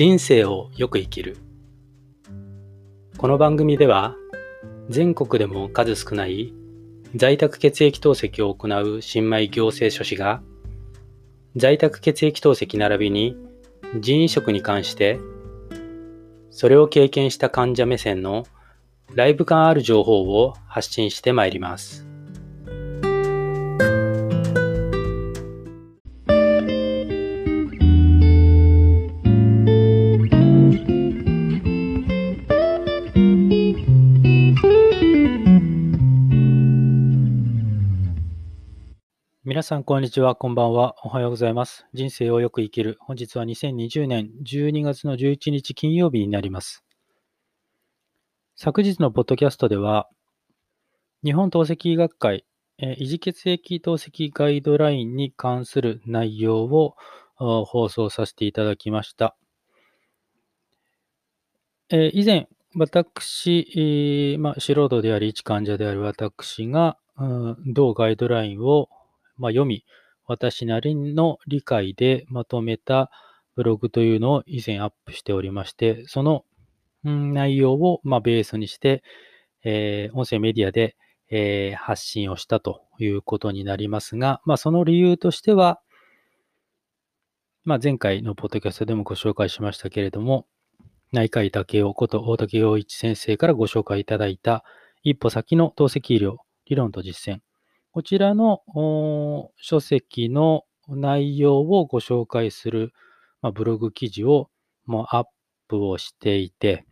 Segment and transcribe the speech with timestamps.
[0.00, 1.36] 人生をよく生きる
[3.18, 4.16] この番組では
[4.88, 6.54] 全国でも数少ない
[7.14, 10.40] 在宅血液透析を行う新米行政書士が
[11.54, 13.36] 在宅血液透析並びに
[14.00, 15.20] 人移植に関して
[16.50, 18.46] それを経験した患者目線の
[19.14, 22.09] ライブ感ある情報を発信してまいります。
[39.60, 40.36] 皆さん、こんにちは。
[40.36, 40.94] こんばんは。
[41.04, 41.84] おはようございます。
[41.92, 42.96] 人生をよく生きる。
[42.98, 46.82] 本日は2020年12月の11日金曜日になります。
[48.56, 50.08] 昨日のポッドキャストでは、
[51.22, 52.46] 日本透析医学会、
[52.78, 56.96] え維持血液透析ガイドラインに関する内容を
[57.36, 59.36] 放送させていただきました。
[61.90, 66.96] え以前、私、まあ、素人であり、一患者である私が、
[67.66, 68.88] 同ガイドラインを
[69.40, 69.84] まあ、読み、
[70.26, 73.10] 私なりの理解でまとめた
[73.56, 76.44] ブログというのを以前アップしておりまして、その、
[77.02, 79.02] 内容をまベースにして、
[79.64, 80.96] えー、音声メディアで、
[81.30, 85.80] えー、発信をしたということになりますが、まあ、その理由としては、
[87.64, 90.46] まあ、前回のポッドキャストでもご紹介しましたけれども、
[91.12, 94.64] 内科医竹雄こと大竹陽一先生からご紹介いただいた
[95.02, 97.49] 一歩先の透析医療理論と実践。
[97.92, 98.62] こちらの
[99.56, 102.92] 書籍の内容をご紹介する、
[103.42, 104.48] まあ、ブログ記事を
[104.86, 105.24] もうアッ
[105.66, 106.86] プをしていて、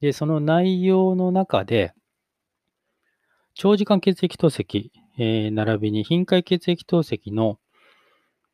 [0.00, 1.92] で、その内容の中で、
[3.54, 7.58] 長時間血液透析、えー、並びに頻回血液透析の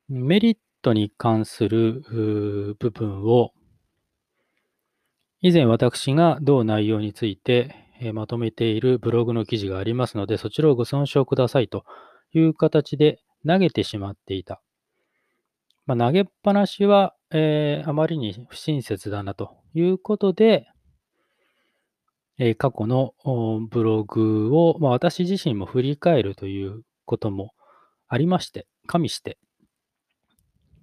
[0.08, 3.52] メリットに関する部分を、
[5.40, 11.84] 以前私が同内容についてえまとめているブログの記事がありますので、そちらをご参照くださいと
[12.32, 14.60] いう形で投げてしまっていた。
[15.86, 20.66] まあ、投げっぱなしは、えー、あまりに不親切だなということで、
[22.38, 23.14] えー、過去の
[23.70, 27.52] ブログを、まあ、私自身も振り返るということも
[28.08, 29.38] ありまして、加味して、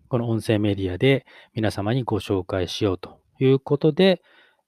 [0.07, 4.21] この音声メディアで皆様にご紹介しようということで、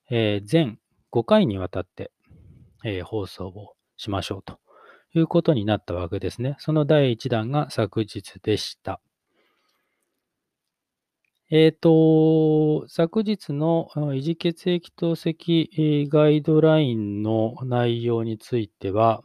[0.09, 0.79] えー、全
[1.11, 2.11] 5回にわたって
[2.83, 4.59] えー、放送をしましょうと
[5.13, 6.55] いうことになったわけですね。
[6.59, 9.01] その第1弾が昨日でした。
[11.53, 19.21] えっ、ー、と、昨日の維持血液透析ガイドラインの内容については、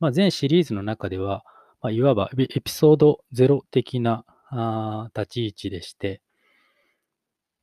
[0.00, 1.44] まあ、全シリーズの中では、
[1.82, 6.22] まあ、いわばエピソード0的なあ立ち位置でして、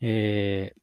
[0.01, 0.73] え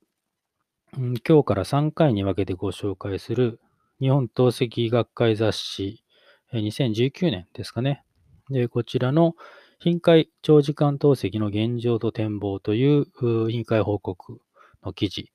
[0.96, 3.60] ー、今日から3回に分けてご紹介する
[4.00, 6.04] 日本透析学会雑誌、
[6.52, 8.04] 2019年ですかね。
[8.48, 9.34] で、こちらの
[9.80, 13.06] 頻回長時間透析の現状と展望という
[13.50, 14.40] 委員会報告
[14.84, 15.32] の記事。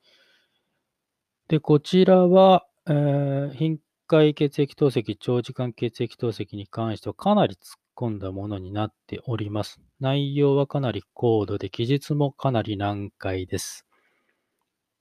[1.50, 7.60] で、こちらは、えー、頻回血液透析、長時間血液透析に関してはかなり突っ
[7.98, 9.82] 込んだものになっております。
[10.00, 13.86] 内容はかなり高度で、記述もかなり難解です。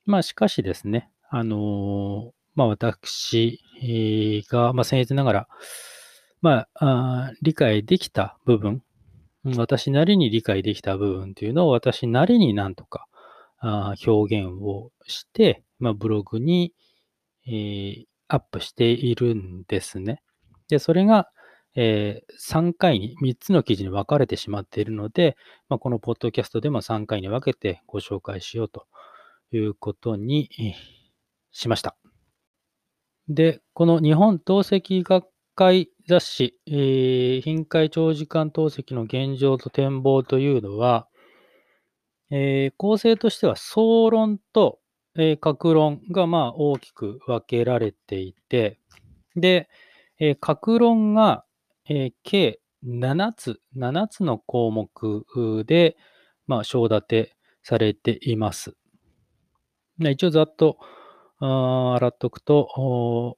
[0.04, 3.60] まあ、しかしですね、あのーまあ、私
[4.48, 5.48] が、まあ、僭越ながら、
[6.40, 8.82] まああ、理解できた部分、
[9.56, 13.06] 私なりに理解できた部分というのを私なりになんとか
[13.58, 16.72] あ表現をして、まあ、ブログに、
[17.46, 20.22] えー、アップしているんですね。
[20.69, 21.28] で、それが、
[21.74, 25.36] えー、3回に、3つの記事に分かれてしまっているので、
[25.69, 28.86] まあ、このポッドキャストでも3回に分けてご紹介しようと
[29.52, 30.50] いうことに
[31.50, 32.01] しました。
[33.28, 41.08] で、この日本透析学会雑誌、えー、頻回長時間透析の現状と展望というのは、
[42.30, 44.78] えー、構成としては総論と、
[45.16, 48.78] えー、各論がまあ大きく分けられていて、
[49.36, 49.68] で、
[50.18, 51.44] えー、各論が、
[51.88, 55.96] えー、計7つ、7つの項目で、
[56.46, 58.75] まあ、章立てされています。
[59.98, 60.78] 一応ざっと
[61.44, 63.36] あ洗っとくと、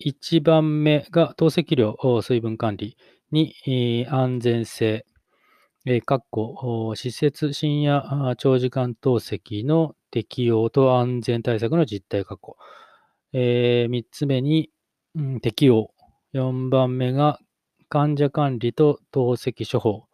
[0.00, 2.96] 1番目が透析量、水分管理。
[3.32, 5.04] 2、安全性。
[5.86, 6.22] えー、か
[6.94, 12.56] 施設深夜長時間透析の適用と安全対策の実態確保。
[13.34, 14.70] えー、3つ目に、
[15.14, 15.90] うん、適用。
[16.32, 17.38] 4番目が
[17.90, 20.06] 患者管理と透析処方。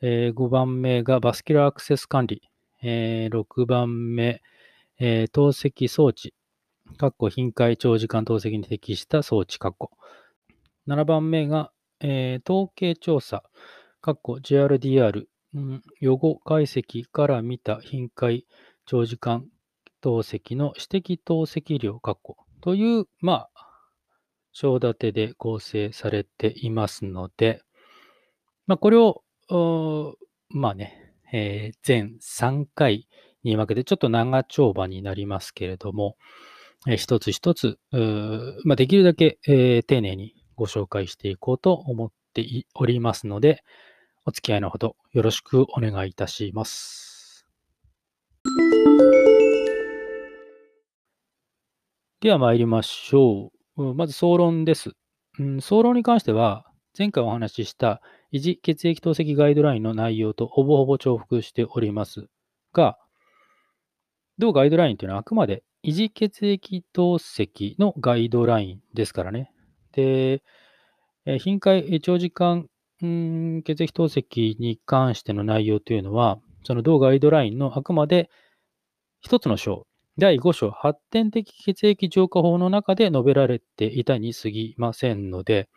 [0.00, 2.40] えー、5番目がバスキュラーアクセス管理。
[2.82, 4.40] えー6番目、
[4.98, 6.32] えー透析装置、
[6.96, 9.90] かっこ頻回長時間透析に適した装置、かっこ。
[10.86, 13.42] 7番目が、えー統計調査、
[14.00, 15.24] かっこ JRDR、
[15.54, 18.46] うん予後解析から見た頻回
[18.86, 19.46] 長時間
[20.00, 23.68] 透析の私的透析量、かっこという、まあ、
[24.52, 27.62] 章立てで構成されていますので、
[28.66, 29.22] まあ、これを、
[30.50, 33.08] まあね、えー全3回
[33.42, 36.16] に分けてちょっと長丁場になりますけれども、
[36.88, 37.78] え一つ一つ、
[38.64, 42.44] まあ、できるだけ、え丁寧にご紹介していこうと思って
[42.74, 43.62] おりますので、
[44.26, 47.46] お付き合いのほどよろしくお願いいたします。
[52.20, 53.94] では参りましょう。
[53.94, 54.92] まず総論です。
[55.38, 56.64] うん総論に関しては、
[56.96, 58.02] 前回お話しした
[58.32, 62.26] 維持血液透析ガイドラインの内容とほぼほぼ重複しております
[62.72, 62.98] が、
[64.42, 69.52] 同ガイドラインというのはあくまで維持血液透析のガイドラインですからね。
[69.92, 70.42] で、
[71.26, 72.66] えー頻回、長時間
[73.04, 78.30] ん血液透析に関しての内容というのは、その同ガイドラインのあくまで
[79.20, 79.86] 一つの章、
[80.18, 85.68] 第5章、発展的血液浄化法の中で述べられていたに過ぎませんので、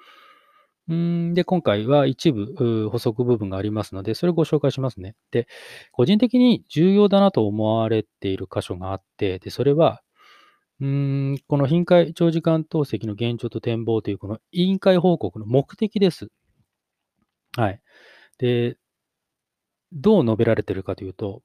[0.87, 5.15] で、今回は一部補足部分がありますので、それをご紹介しますね。
[5.31, 5.47] で、
[5.91, 10.01] 個人的に重要だなと思われている箇所があって、で、それは、
[10.79, 16.27] この頻回長時間透析の現状と展望というこの委員会報告の目的です。
[17.57, 17.81] はい。
[18.37, 18.77] で、
[19.91, 21.41] どう述べられているかというと、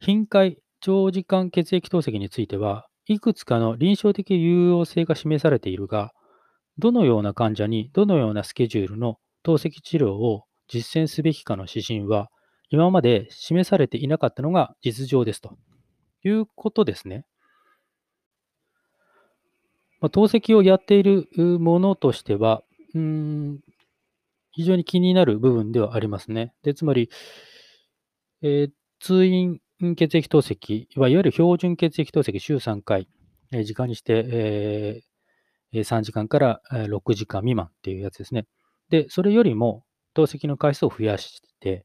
[0.00, 6.12] 頻回長時間血液透析については、いくつかの臨床的有用性が示されているが、
[6.78, 12.30] どのような患者にどのようなスケジュールの透析治療を実践すべきかの指針は、
[12.70, 15.56] 今まで示されていなかったのが実情ですと
[16.22, 17.24] いうことですね。
[20.00, 21.28] まあ、透析をやっている
[21.58, 22.62] ものとしては、
[22.94, 23.60] うん
[24.52, 26.52] 非常に気になる部分ではありますね。
[26.64, 27.10] でつまり、
[28.42, 28.70] えー
[29.00, 29.60] 通院
[29.96, 33.08] 血液透析、いわゆる標準血液透析週3回、
[33.52, 35.07] えー時間にして、えー
[35.72, 38.46] 3時間から6時間未満っていうやつですね。
[38.88, 39.84] で、それよりも
[40.14, 41.84] 透析の回数を増やして、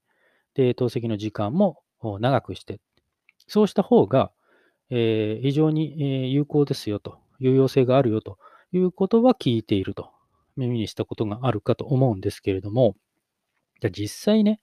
[0.54, 1.82] で、透析の時間も
[2.20, 2.80] 長くして、
[3.48, 4.32] そうした方が、
[4.90, 8.38] えー非常に有効ですよと、有用性があるよと
[8.72, 10.12] いうことは聞いていると、
[10.56, 12.96] 耳にしたことがあるかと思うんですけれども、
[13.82, 14.62] じゃ実際ね、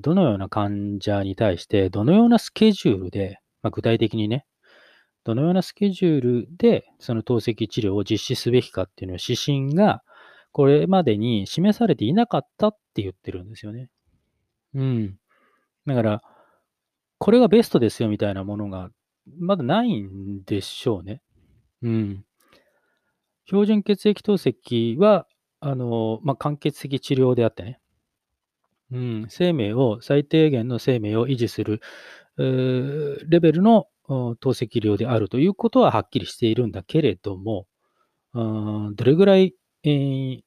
[0.00, 4.46] どのような患者に対して、どのようなスケジュールで、まあ、具体的にね、
[5.24, 10.02] どのようなスケジュールでその透析治療を実施すべきかっていうのを指針が
[10.52, 13.88] これまでに示されていなかったって言ってるんですよね。
[14.74, 15.16] うん。
[15.86, 16.22] だから、
[17.18, 18.90] これがベストですよみたいなものが
[19.38, 21.22] まだないんでしょうね。
[21.82, 22.24] うん。
[23.46, 25.26] 標準血液透析は、
[25.60, 27.80] あの、まあ、間欠的治療であってね、
[28.90, 31.80] うん、生命を、最低限の生命を維持する、
[32.36, 33.86] レベルの
[34.40, 37.66] 透析量であるということははっきりしているんだけれども、
[38.34, 39.54] どれぐらい、
[39.84, 40.40] えー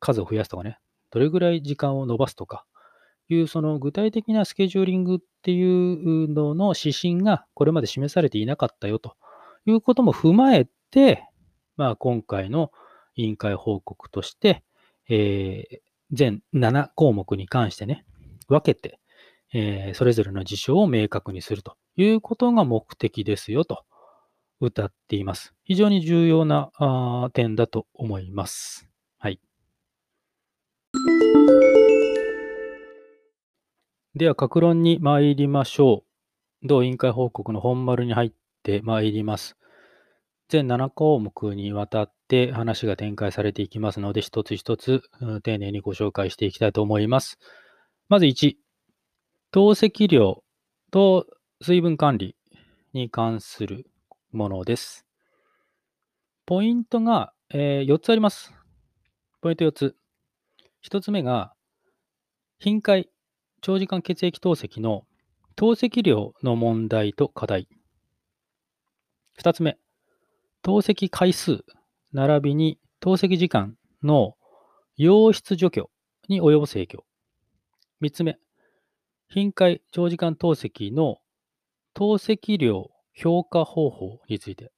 [0.00, 0.78] 数を増やすとかね、
[1.10, 2.64] どれぐらい時間を延ばすとか
[3.28, 9.16] いう、その具体的なスケジューリングっていうのの指針がこれまで示されていなかったよと
[9.66, 11.24] いうことも踏まえて、
[11.76, 12.70] まあ、今回の
[13.16, 14.62] 委員会報告として、
[15.08, 15.78] えー
[16.10, 18.06] 全7項目に関してね、
[18.48, 18.98] 分けて、
[19.52, 21.76] えーそれぞれの事象を明確にすると。
[21.98, 23.84] いうことが目的ですよと
[24.60, 25.52] 歌っています。
[25.64, 28.88] 非常に重要なあ点だと思います。
[29.18, 29.40] はい。
[34.14, 36.04] では、各論に参りましょ
[36.62, 36.66] う。
[36.66, 39.56] 同委員会報告の本丸に入って参ります。
[40.48, 45.02] 全7項目にわたって話が展開されていきますので、一つ一つ
[45.42, 47.38] 丁寧にご紹介していきたいと思います。
[48.08, 48.54] まず1、
[49.50, 50.42] 透析量
[50.90, 51.26] と
[51.60, 52.36] 水分管理
[52.92, 53.90] に関する
[54.30, 55.04] ものです。
[56.46, 58.54] ポイントが、え4つあります。
[59.40, 59.96] ポイント4つ。
[60.88, 61.52] 1つ目が、
[62.60, 63.10] 頻回、
[63.60, 65.04] 長時間血液透析の
[65.56, 67.68] 透析量の問題と課題。
[69.40, 69.78] 2つ目、
[70.62, 71.64] 透析回数、
[72.12, 74.36] 並びに透析時間の
[74.96, 75.90] 溶出除去
[76.28, 77.04] に及ぼす影響。
[78.00, 78.38] 3つ目、
[79.28, 81.18] 頻回長時間透析の
[81.98, 84.70] 透析量評価方法について。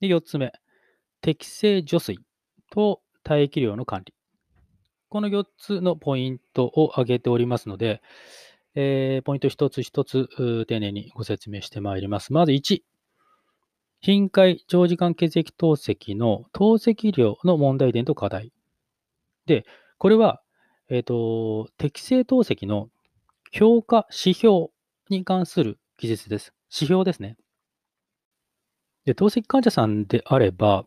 [0.00, 0.52] で、4つ目、
[1.20, 2.20] 適正除水
[2.70, 4.14] と体液量の管理。
[5.08, 8.02] この4つのポイントを挙げておりますので、
[8.76, 10.28] えーポイント一つ一つ
[10.68, 12.32] 丁寧にご説明してまいります。
[12.32, 12.82] まず1、
[14.00, 18.52] 頻回長時間血液透析の透析量の問題点と課題。
[19.46, 19.64] で、
[19.98, 20.40] これは、
[20.88, 22.90] えっ、と、適正透析の
[23.50, 24.68] 評価指標
[25.08, 26.54] に関する記述です。
[26.72, 27.36] 指標ですね。
[29.04, 30.86] で、透析患者さんであれば、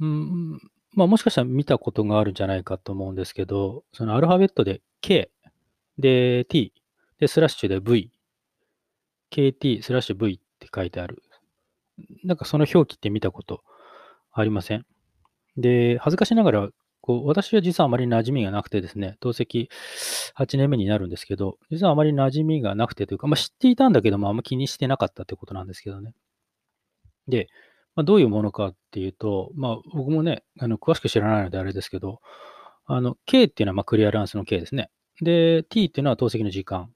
[0.00, 0.52] うん、
[0.94, 5.30] まあもしかしたら見たことがあるんじゃないかと思うんですけど、そのアルファベットで K、
[5.98, 6.72] で T、
[7.18, 8.12] でスラッシュで V、
[9.32, 11.22] KT スラッシュ V って書いてある。
[12.22, 13.64] なんかその表記って見たこと
[14.32, 14.86] ありません？
[15.56, 16.68] で、恥ずかしながら、
[17.08, 19.68] こう私は実はあまり馴染みがなくてですね、透析
[20.36, 26.12] 8年目になるんですけど、実はあまり馴染みがなくてというか、まあ、知っていたんだけども、あんま気にしてなかったってことなんですけどね。
[27.26, 27.48] で、
[27.94, 32.20] まあ、どういうものかっていうと、まあ、僕もね、あの詳しく知らないのであれですけど、
[32.84, 34.90] あの K っていうのはまクリアランスの K ですね。
[35.22, 36.92] で、T っていうのは透析の時間。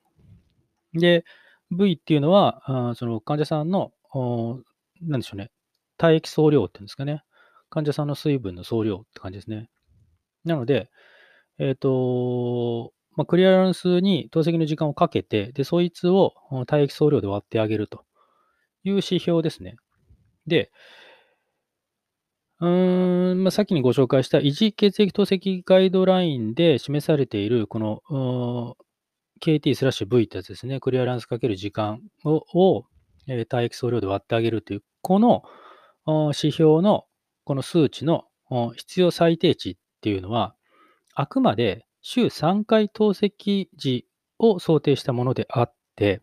[0.93, 1.25] で、
[1.71, 4.61] V っていうのは、あその患者さんの、お
[5.01, 5.51] なんでしょうね、
[5.97, 7.23] 体液総量っていうんですかね。
[7.71, 9.71] 患者さんの水分の総量って感じですね。
[10.45, 10.91] なので、
[11.59, 16.35] えっ、と、まあ、クリアランスに透析の時間をかけて、で、そいつを
[16.67, 18.05] 体液総量で割ってあげると
[18.85, 19.77] いう指標ですね。
[20.47, 20.71] で、
[22.61, 28.77] うーん、まあ、さっきにご紹介した維持血液透析ガイドラインで示されている、この、
[29.41, 30.79] KT スラッシュ V ってやつですね。
[30.79, 32.87] クリアランスかける時間を、を
[33.29, 35.43] えー体液総量で割ってあげるという、この
[36.07, 37.05] 指標の
[37.45, 38.25] この数値の
[38.77, 40.55] 必要最低値っていうのは、
[41.15, 44.07] あくまで週3回透析時
[44.39, 46.21] を想定したものであって、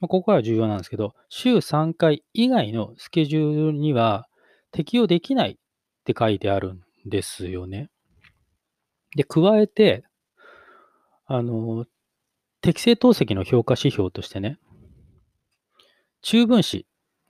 [0.00, 4.28] ここから重要なんですけど、週3回以外のスケジュールには
[4.70, 5.56] 適用できないっ
[6.04, 7.90] て書いてあるんですよね。
[9.16, 10.04] で、加えて、
[11.26, 11.86] あの、
[12.60, 14.58] 適正透析の評価指標としてね、
[16.22, 16.86] 中分子、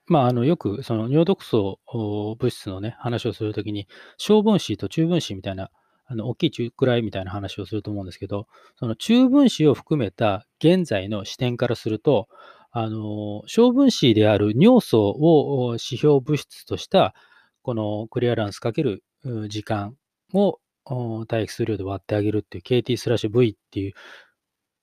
[0.09, 3.87] まあ、あのよくその尿毒素物質のね、話をするときに、
[4.17, 5.71] 小分子と中分子みたいな、
[6.07, 8.47] あの大きい中くらいみたいな話をすると思うんですけど、
[8.77, 12.29] その中分子を含めた現在の視点からすると、
[12.71, 17.15] あの小分子である尿素を指標物質とした、
[17.63, 19.05] このクリアランスかける
[19.49, 19.97] 時間
[20.33, 23.93] をお体液数量で割ってあげるっていう KT スラッシュ V っていう、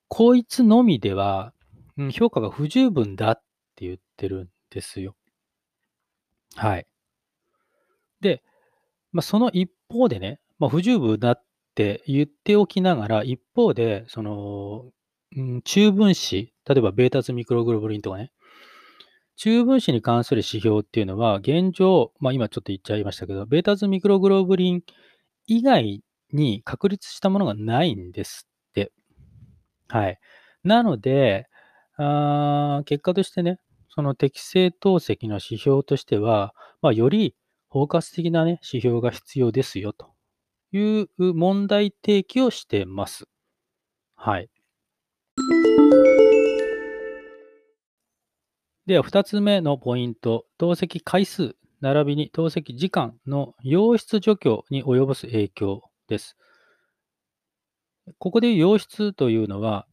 [0.08, 1.52] こいつのみでは、
[2.12, 3.42] 評価が不十分だっ
[3.74, 5.16] て言ってるんですよ。
[6.54, 6.86] はい。
[8.20, 8.42] で、
[9.12, 11.44] まあ、その一方でね、まあ、不十分だっ
[11.74, 14.90] て言っておきながら、一方で、その、
[15.36, 18.32] うん、中分子、例えばベータツミクログロブリンとかね、
[19.36, 24.82] 中分子に関する指標っていうのは、現状、まあ、今ちょっと言っちゃいましたけど、ベータツミクログロブリン
[25.46, 28.92] 以外に確立したものがないんですって。
[29.88, 30.18] はい。
[30.64, 31.46] なので、
[31.98, 33.58] あ結果としてね、
[33.96, 37.34] その適正透析の指標としては、まあ、より
[37.70, 40.12] 包括的な、ね、指標が必要ですよと
[40.72, 43.24] いう問題提起をしています。
[44.14, 44.50] はい。
[48.84, 56.36] では、2つ目のポイント、透析回数、並びに透析時間の溶出除去に及ぼす影響です。
[58.18, 59.86] ここで溶出というのは、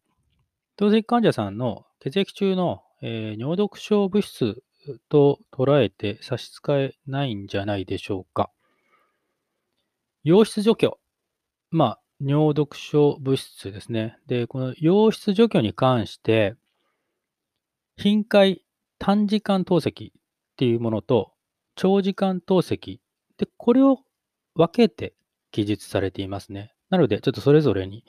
[0.76, 4.64] 透析患者さんの血液中の、えー尿毒症物質
[5.10, 8.50] と捉えて差し支えないんじゃないでしょうか。
[10.26, 10.98] 溶出除去。
[11.70, 14.18] まあ、尿毒症物質ですね。
[14.28, 16.56] で、この溶出除去に関して、
[17.98, 18.64] 頻回
[19.00, 20.14] 短時間透析っ
[20.56, 21.34] ていうものと、
[21.76, 23.00] 長時間透析。
[23.38, 24.00] で、これを
[24.56, 25.14] 分けて
[25.52, 26.74] 記述されていますね。
[26.90, 28.06] なので、ちょっとそれぞれに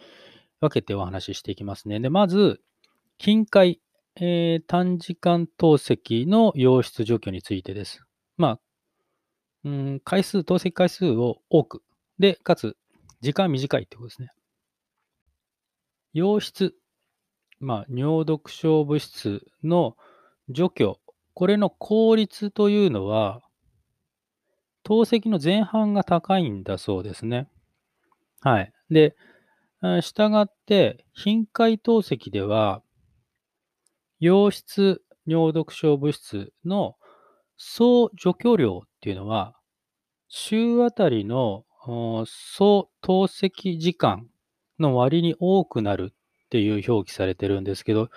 [0.61, 1.99] 分けてお話ししていきますね。
[1.99, 2.61] で、まず、
[3.19, 3.81] 頻回、
[4.17, 8.03] えー短時間透析の溶出除去についてです。
[8.37, 8.61] まあ、
[9.65, 11.83] うん、回数、透析回数を多く。
[12.19, 12.77] で、かつ、
[13.21, 14.29] 時間短いってことですね。
[16.15, 16.75] 溶出、
[17.61, 19.97] まあ、尿毒症物質の
[20.49, 21.01] 除去、
[21.35, 23.43] これの効率というのは、
[24.85, 27.49] 透析の前半が高いんだそうですね。
[28.43, 28.73] はい。
[28.91, 29.17] で、
[29.81, 32.84] あしたがって、頻回透析では、
[34.25, 36.97] 溶出尿毒症物質の
[37.59, 39.55] 総除去量っていうのは、
[40.29, 41.65] 週あたりの
[42.27, 44.27] 総透析時間
[44.79, 48.09] の割に多くなるっていう表記されてるんですけど、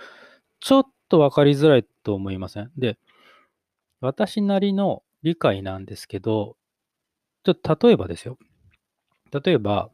[0.62, 2.72] ちょっとわかりづらいと思いません？
[2.78, 2.98] で、
[4.00, 6.56] 私なりの理解なんですけど、
[7.44, 8.38] ちょっと例えばですよ。
[9.32, 9.90] 例えば、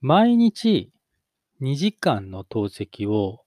[0.00, 0.90] 毎日
[1.60, 3.45] 2時間の透析を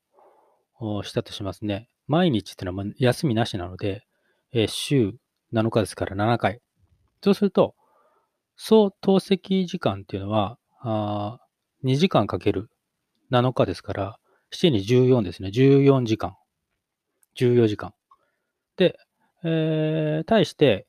[1.03, 1.89] したとしますね。
[2.07, 4.03] 毎日っていうのは休みなしなので、
[4.51, 5.13] えー、週
[5.53, 6.61] 7日ですから7回。
[7.23, 7.75] そうすると、
[8.55, 11.39] 総透析時間っていうのは、あ
[11.83, 12.69] 2時間かける
[13.31, 14.19] 7日ですから、
[14.51, 15.49] 7に14ですね。
[15.49, 16.35] 14時間。
[17.37, 17.93] 14時間。
[18.75, 18.97] で、
[19.43, 20.87] えー、対して、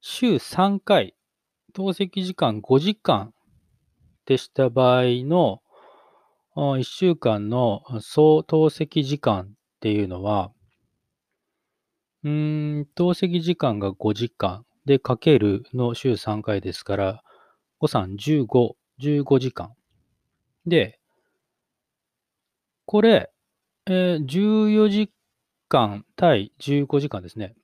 [0.00, 1.14] 週3回、
[1.74, 3.32] 透析時間5時間
[4.26, 5.61] でした場合の、
[6.54, 9.46] 1週間の総透析時間っ
[9.80, 10.52] ていうのは、
[12.24, 17.22] うーん、透析時間が5時間でかけるの週3回ですから、
[17.80, 19.72] 5、3、15、15時間。
[20.66, 21.00] で、
[22.84, 23.30] これ、
[23.86, 25.10] えー、14時
[25.68, 27.54] 間対15時間ですね。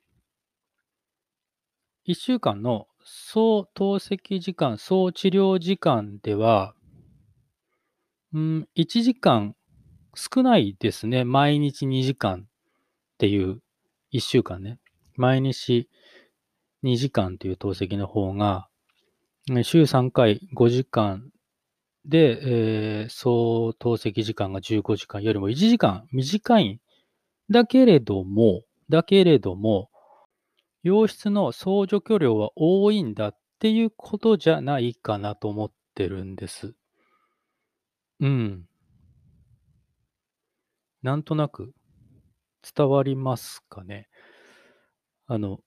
[2.06, 6.74] 1週間の総透析時間、総治療時間では、
[8.34, 9.54] うん、1時間
[10.14, 11.24] 少ないですね。
[11.24, 12.44] 毎日2時間っ
[13.18, 13.62] ていう
[14.12, 14.78] 1週間ね。
[15.16, 15.88] 毎日
[16.84, 18.68] 2時間という透析の方が、
[19.62, 21.30] 週3回5時間
[22.04, 26.80] で、えー、総透析時間が15時間よりも1時間短い。
[27.50, 29.90] だけれども、だけれども、
[30.82, 36.74] 洋室の総除去量は多いんだっていうことじゃないかなと思ってるんです。
[38.20, 38.68] うん。
[41.02, 41.72] なんとなく
[42.76, 44.08] 伝わりますかね。
[45.26, 45.60] あの、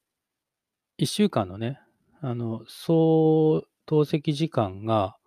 [0.97, 1.79] 1週間のね、
[2.21, 5.17] あの、総透析時間が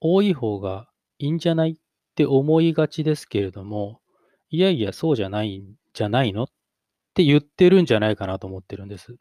[0.00, 1.76] 多い方がいいんじゃないっ
[2.16, 4.00] て思いがちですけれども、
[4.50, 6.44] いやいや、そうじゃないんじゃないの？
[6.44, 6.48] っ
[7.14, 9.16] て言ってるんじゃないかなと思ってるんです。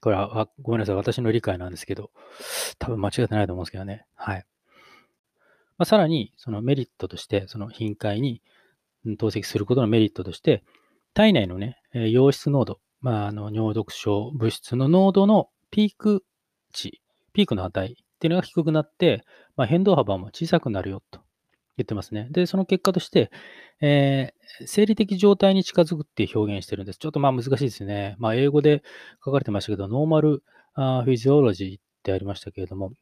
[0.00, 0.94] これは、ごめんなさい。
[0.96, 2.10] 私の理解なんですけど、
[2.78, 4.06] 多分間違ってないと思うんですけどね。
[4.14, 4.44] はい。
[5.80, 8.42] まあ、さらに、そのメリットとして、その頻回に
[9.16, 10.62] 透析することのメリットとして、
[11.14, 16.22] 体内のね、溶質濃度、まあ、あの尿毒症物質の濃度のピーク
[16.74, 17.00] 値、
[17.32, 19.24] ピークの値っていうのが低くなって、
[19.56, 21.20] まあ、変動幅も小さくなるよと
[21.78, 22.28] 言ってますね。
[22.30, 23.30] で、その結果として、
[23.80, 26.98] えー、生理的状態に近づくって表現してるんです。
[26.98, 28.16] ちょっとまあ難しいですね。
[28.18, 28.82] まあ、英語で
[29.24, 30.42] 書かれてましたけど、ノーマル
[30.74, 32.92] フィジオロジーってありましたけれども、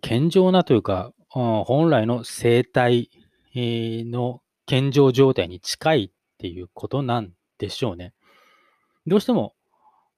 [0.00, 3.10] 健常なというか、本来の生態
[3.54, 8.12] の健常状態に近いっていうことなんでしょうね。
[9.06, 9.54] どうしても、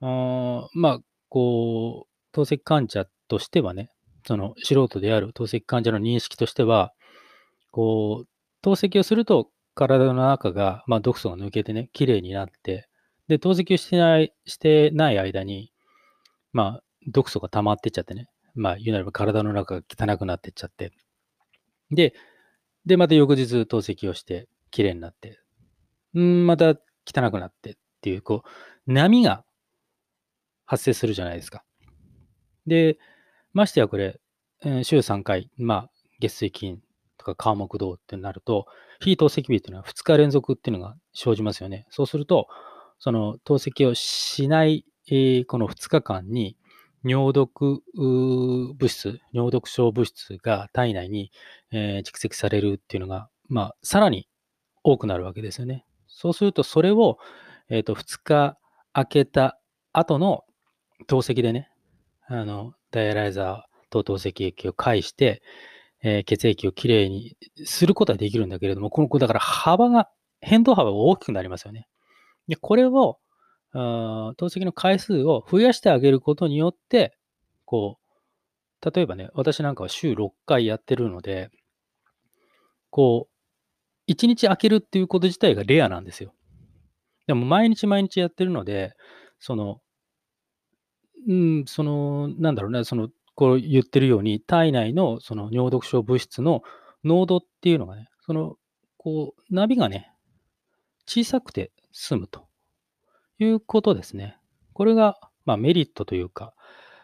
[0.00, 3.90] あまあ、こう、透析患者としてはね、
[4.26, 6.92] その素人である透析患者の認識としては、
[7.70, 8.28] こう、
[8.62, 12.88] 透析をすると体の中が、まあ、毒素が抜けてね、きれいになって、
[13.28, 15.72] で、透析をしてない、してない間に、
[16.52, 20.92] まあ、毒素が溜まってっちゃってね、まあ、言うなれば体の中が汚くなってっちゃって、
[21.90, 22.14] で、
[22.86, 25.40] で、また翌日透析をして、きれいになって、
[26.14, 28.42] うんまた汚くなってっていう、こ
[28.86, 29.44] う、波が
[30.64, 31.64] 発生するじゃないですか。
[32.66, 32.98] で、
[33.52, 34.20] ましてやこれ、
[34.82, 36.82] 週3回、まあ、月水金
[37.16, 38.66] とか火木道ってなると、
[39.00, 41.86] 非透析日っていうのは2日連続っていうのが生じますよね。
[41.90, 42.48] そうすると、
[42.98, 46.56] その透析をしない、えー、この2日間に、
[47.04, 51.32] 尿毒物質、尿毒症物質が体内に、
[51.72, 54.28] 蓄積されるっていうのが、まあ、さらに
[54.82, 55.84] 多くなるわけですよね。
[56.06, 57.18] そうすると、それを、
[57.68, 58.58] えっ、ー、と、2日
[58.92, 59.58] 空けた
[59.92, 60.44] 後の
[61.06, 61.70] 透析でね、
[62.26, 65.42] あの、ダイアライザーと透析液を介して、
[66.02, 70.08] えー、血液をきれいにすることはできるんだけれども、この、だから幅が、
[70.40, 71.88] 変動幅が大きくなりますよね。
[72.48, 73.18] で、これを、
[73.72, 77.16] 透析の回数を増やしてあげることによって、
[77.64, 77.98] こ
[78.82, 81.50] う、例えばね、私なんかは週6回やってるので、
[82.90, 83.28] こ
[84.08, 86.34] う、1日空けるっていうこと自体がレアなんですよ。
[87.26, 88.94] でも毎日毎日やってるので、
[89.38, 89.80] その、
[91.28, 96.62] うん、その、なんだろうね、その、こう言ってるように、体内のその尿毒症物質の
[97.04, 98.56] 濃度っていうのがね、その、
[98.96, 100.12] こう、ナビがね、
[101.06, 102.49] 小さくて済むと。
[103.40, 104.36] いうことですね。
[104.72, 106.54] これが、まあ、メリットというか、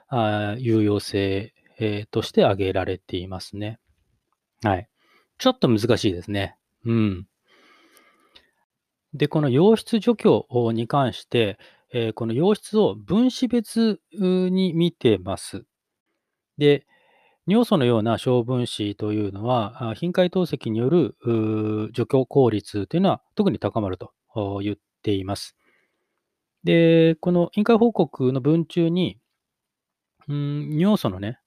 [0.09, 3.81] あ有用性、えー、として挙げられていますね。
[4.63, 4.89] はい。
[5.39, 6.57] ちょっと難しいですね。
[6.85, 7.27] うん。
[9.13, 11.59] で、この溶質除去に関して、
[11.93, 15.65] えー、この溶質を分子別に見てます。
[16.59, 16.87] で、
[17.47, 21.17] 尿素のような小分子というのは、頻回透析による
[21.93, 24.13] 除去効率というのは特に高まると
[24.63, 25.56] 言っています。
[26.67, 29.19] で、この委員会報告の文中に、
[30.27, 31.39] うん、尿素のね、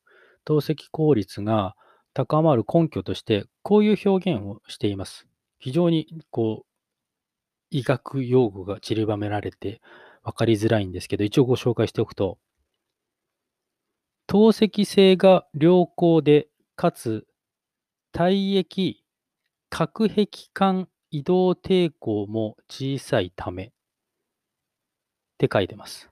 [0.46, 1.76] 透析効率が
[2.14, 5.28] 高まる根拠として、こういう表現をしています。
[5.60, 6.66] 非常にこう、
[7.70, 9.82] 医学用語が散りばめられて
[10.24, 12.40] 分かりづらいんですけど、一応ご紹介しておくと、
[14.26, 17.28] 透析性が良好で、かつ
[18.14, 19.04] 体液、
[19.70, 23.74] 核壁間移動抵抗も小さいため
[25.40, 26.10] って書いてます。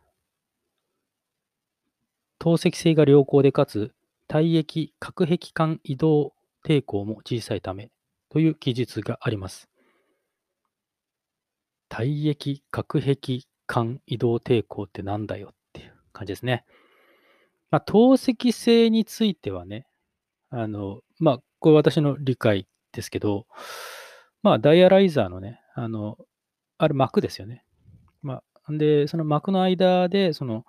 [2.39, 3.93] 透析性が良好で、かつ
[4.29, 6.33] 体液、核壁間移動
[6.65, 7.91] 抵抗も小さいため
[8.29, 9.67] という記述があります。
[11.89, 16.63] 体液、核壁間移動抵抗ってなんだよっていう感じですね。
[17.69, 19.87] まあ、透析性についてはね、
[20.51, 23.45] あの、まあ、これ私の理解ですけど、
[24.41, 26.17] まあ、ダイアライザーのね、あの、
[26.77, 27.65] ある膜ですよね。
[28.21, 30.65] まあ、で、その膜の間で、その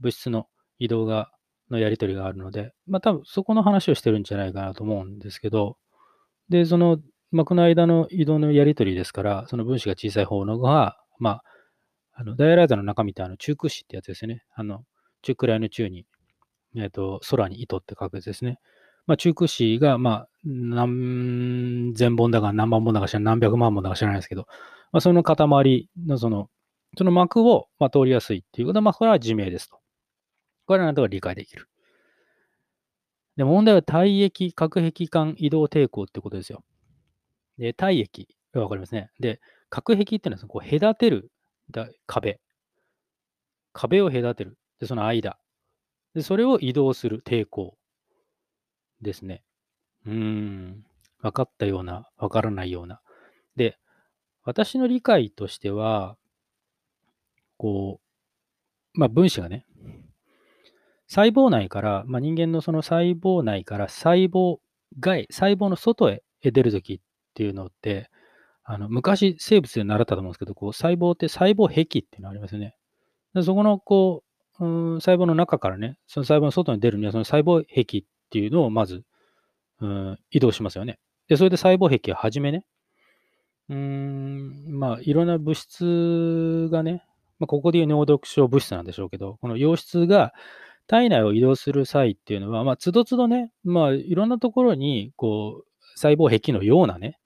[0.00, 0.46] 物質の
[0.78, 1.30] 移動が、
[1.70, 5.78] のやり取りがあるので、まあ、多分そこの話をしてるんじゃないかなと思うんですけど、
[6.50, 6.98] で、その
[7.30, 11.42] 膜の間の移動のやり取りですから、その分子が小さい方のが、まあ、
[12.14, 14.44] あのダイアライザーの中身ってあの中空子ってやつですよね。
[14.54, 14.84] あの、
[15.22, 16.04] 中くらいの中に、
[16.76, 18.58] えっ、と、空に糸って書くやつですね。
[19.06, 24.46] まあ、中空子が、まあ、何千本だか何万本だか知らない、何百万本だか知らないですけど、
[24.92, 26.50] まあ、その塊のその、
[26.96, 29.78] その膜を、まあ、通りやすいっていうことは、まあ、これは自明ですと。
[30.66, 31.68] これはなんとか理解できる。
[33.36, 36.62] で、問題は体液、核壁間移動抵抗ってことですよ。
[37.58, 39.10] で、体液わかりますね。
[39.20, 41.30] で、核壁っていうのはこう隔てる
[42.06, 42.40] 壁。
[43.72, 44.58] 壁を隔てる。
[44.80, 45.38] で、その間。
[46.14, 47.78] で、それを移動する抵抗
[49.00, 49.42] ですね。
[50.04, 50.84] うーん。
[51.22, 53.00] 分かったような、分からないような。
[53.56, 53.78] で、
[54.44, 56.16] 私の理解としては、
[57.56, 58.00] こ
[58.94, 59.66] う、まあ、分子がね、
[61.08, 64.58] 細胞内から、まあ、人間のその細胞内から細胞
[64.98, 67.00] 外、細胞の外へ出るときっ
[67.34, 68.10] ていうのって、
[68.64, 72.76] あの昔生物で習ったと思うんですけど、こう細胞って細胞壁っていうのありますよね。
[73.34, 74.22] でそこのこ
[74.60, 79.02] う、うん、細胞の中からね、その細胞の外に出るには、その細胞壁っていうのをまず、
[79.80, 80.98] うん、移動しますよね。
[81.28, 82.64] で、それで細胞壁をはじめね、
[83.68, 87.04] うん、まあ、いろんな物質がね、
[87.42, 90.32] まあ、ここでいう脳毒症物質なんでしょうけど、この溶質が
[90.86, 97.18] 体内を移動する際っていうのは、まあ、つどつどね、まあ、いろんなところに、こう、細胞壁のようなね、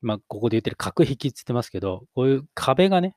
[0.00, 3.16] まあ、ここで言ってる核壁って言ってますけど、こういう壁がね、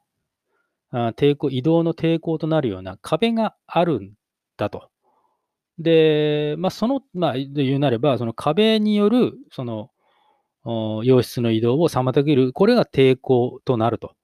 [0.92, 4.12] あ抵抗、移動の抵抗となるような壁があるん
[4.58, 4.90] だと。
[5.80, 9.92] で、まあ、その、まあ、言うなれば、その壁による、その、
[10.66, 14.17] 溶質の移動を妨げる、これが抵抗となると。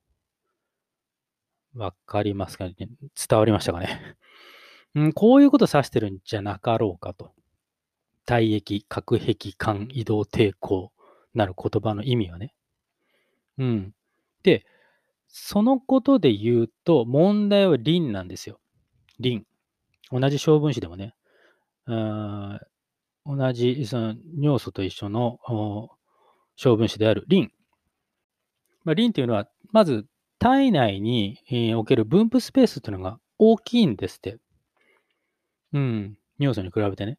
[1.76, 4.18] わかりますかね伝わりましたかね、
[4.96, 7.34] うん、こういうことを指してるんじゃなかろうかと。
[8.26, 10.94] 体液、核壁間移動抵抗
[11.34, 12.54] なる言葉の意味はね。
[13.58, 13.96] うん。
[14.44, 14.66] で、
[15.28, 18.60] そのことで言うと、問題はリンなんですよ。
[19.20, 19.48] リン。
[20.12, 21.16] 同じ小分子でもね、
[23.26, 25.40] 同じその尿素と一緒の
[26.56, 27.52] 小分子であるリン。
[28.84, 30.06] まあ、リンというのは、まず
[30.44, 31.40] 体内に、
[31.78, 34.40] おける分布スペースというのが大きいんですって。
[35.72, 36.18] うん。
[36.38, 37.18] 尿素に比べてね。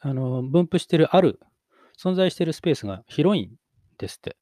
[0.00, 1.38] あの、分布してるある、
[1.96, 3.52] 存在してるスペースが広いん
[3.98, 4.36] ですって。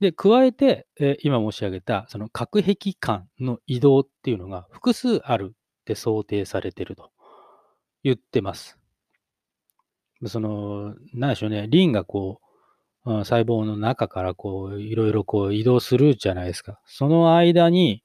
[0.00, 7.10] で、加えて、え、今申し上げた、その核壁間の移動っていうのが複数あるって想定されてると
[8.02, 8.78] 言ってます。
[10.24, 12.43] その、何でしょうね、リンがこう、
[13.04, 16.80] 細胞の中からこう、いろいろこう移動するじゃないですか。
[16.86, 18.02] その間に、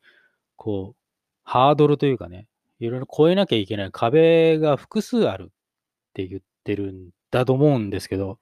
[0.58, 1.00] こう、
[1.44, 2.48] ハードルというかね、
[2.80, 5.54] いろいろ越えなきゃいけない壁が複数あるっ
[6.14, 8.40] て言ってるんだと思うんですけど、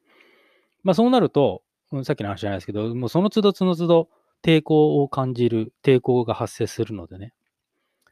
[0.83, 1.61] まあそうなると、
[2.03, 4.09] さっきの話じゃないですけど、もうその都度その都度
[4.43, 7.33] 抵抗を感じる、抵抗が発生するのでね。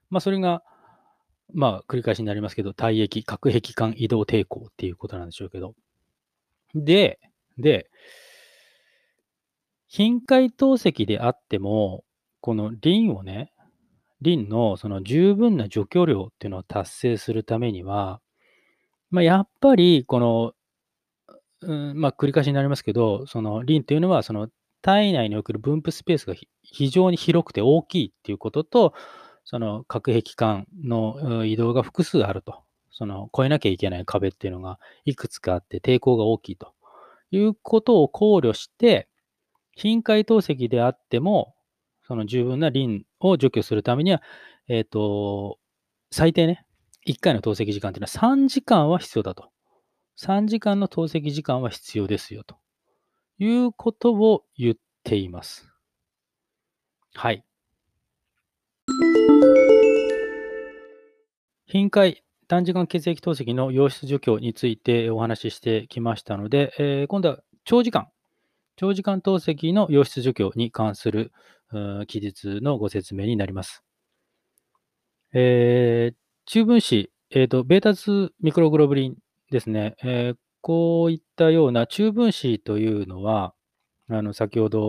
[0.10, 0.64] まあそれが、
[1.54, 5.74] まあ繰り返しになりますけど、体液、核壁間移動抵抗っていうことなんでしょうけど。
[6.74, 7.20] で、
[7.58, 7.90] で、
[9.88, 12.04] 頻回透析であっても、
[12.42, 13.52] このリンをね、
[14.22, 18.22] リンのその十分な除去量っていうのを達成するためには、
[19.12, 20.54] まあ、やっぱりこの、
[21.62, 24.50] うん、まあ、繰り返しになりますけど、そのリンというのはその
[24.82, 28.94] 体内における分布スペースが非常に広くて大きいっていうことと、
[29.44, 32.66] その核壁間の移動が複数あると。
[32.98, 36.74] その越えなきゃいけない壁っていうのがいくつかあって抵抗が大きいと
[37.30, 39.10] いうことを考慮して、
[39.76, 41.56] 頻回透析であっても、
[42.08, 44.22] その十分なリンを除去するためには、
[44.68, 45.60] えっ、ー、と、
[46.12, 46.66] 最低ね、
[47.08, 49.52] 1回の透析時間っていうのは3時間は必要だと
[50.18, 52.56] 3時間の透析時間は必要ですよと
[53.38, 55.70] いうことを言っています。
[57.14, 57.46] はい。
[61.66, 68.08] 頻回短時間血液透析の溶出除去についてお話ししてきましたので、えー、今度は長時間、
[68.76, 71.32] 長時間透析の溶出除去に関する
[72.08, 73.84] 記述のご説明になります。
[75.34, 79.16] えー、中分子、えーと、ベータ2ミクログロブリン
[79.52, 83.54] ですね、えー、こういったような中分子というのは、
[84.10, 84.84] あの先ほど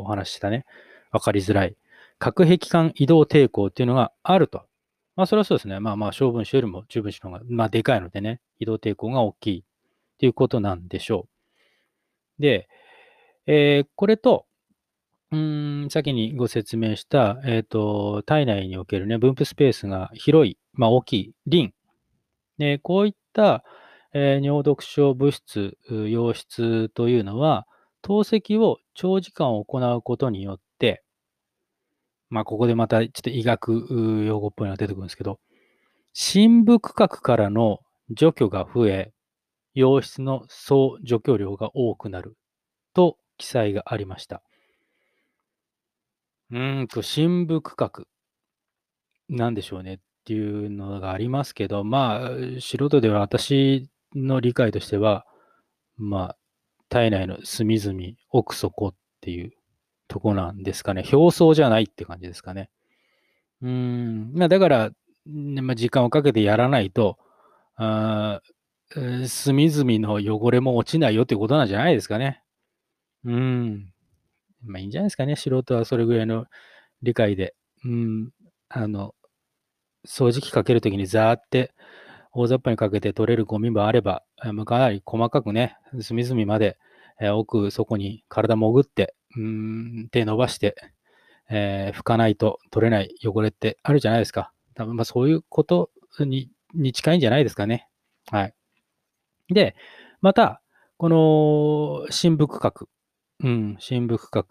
[0.00, 0.64] お話ししたね、
[1.12, 1.76] わかりづらい、
[2.18, 4.64] 核壁間移動抵抗っていうのがあると。
[5.16, 5.80] まあ、それはそうですね。
[5.80, 9.64] まあまあ、小分子よりも中分子の方が、まあ、でかいのでね、移動抵抗が大きい
[10.18, 11.28] ということなんでしょ
[12.38, 12.42] う。
[12.42, 12.68] で、
[13.52, 14.46] えー、これと、
[15.32, 21.74] うん、先にご説明した、え、ー、と、体内におけるね、分布スペースが広い、まあ大きい、リン。
[22.58, 23.64] で、こういった、
[24.14, 27.66] えー、尿毒症物質、溶出というのは、
[28.02, 31.02] 透析を長時間行うことによって、
[32.28, 35.40] まあ、ここでまたちょっと医学用語っぽいのが出てくるんですけど、
[36.12, 39.12] 深部区画からの除去が増え、
[39.74, 42.36] 溶出の総除去量が多くなる
[42.94, 44.42] と記載がありました。
[46.50, 48.04] うーんと、深部区画。
[49.30, 55.24] なんでしょうねっていうのがありますけど、まあ、素人では私の理解としては、
[55.96, 56.36] まあ、
[56.88, 57.98] 体内の隅々、
[58.30, 59.52] 奥底っていう
[60.06, 61.04] とこなんですかね。
[61.10, 62.68] 表層じゃないって感じですかね。
[63.62, 64.90] うーん、まあ、だから、
[65.24, 67.16] まあ、時間をかけてやらないと、
[67.76, 68.42] あ
[69.26, 72.42] 隅々の汚れも落ちないよってことなんじゃないですかね。
[73.24, 73.92] うん。
[74.62, 75.36] まあいいんじゃないですかね。
[75.36, 76.46] 素人はそれぐらいの
[77.02, 77.54] 理解で。
[77.84, 78.30] うん。
[78.68, 79.14] あの、
[80.06, 81.72] 掃除機かけるときにザーって
[82.32, 84.22] 大雑把にかけて取れるゴミもあれば、
[84.64, 86.78] かなり細かくね、隅々まで、
[87.20, 90.74] えー、奥底に体潜って、うん、手伸ばして、
[91.50, 94.52] えー、拭かないと取れない汚れってあるじゃないですか。
[94.74, 97.88] 多分まあそういうことにに近いんじゃないですかね。
[98.30, 98.54] はい。
[99.48, 99.74] で、
[100.20, 100.62] また、
[100.96, 102.86] この深部区画、
[103.42, 104.44] うん、深部区画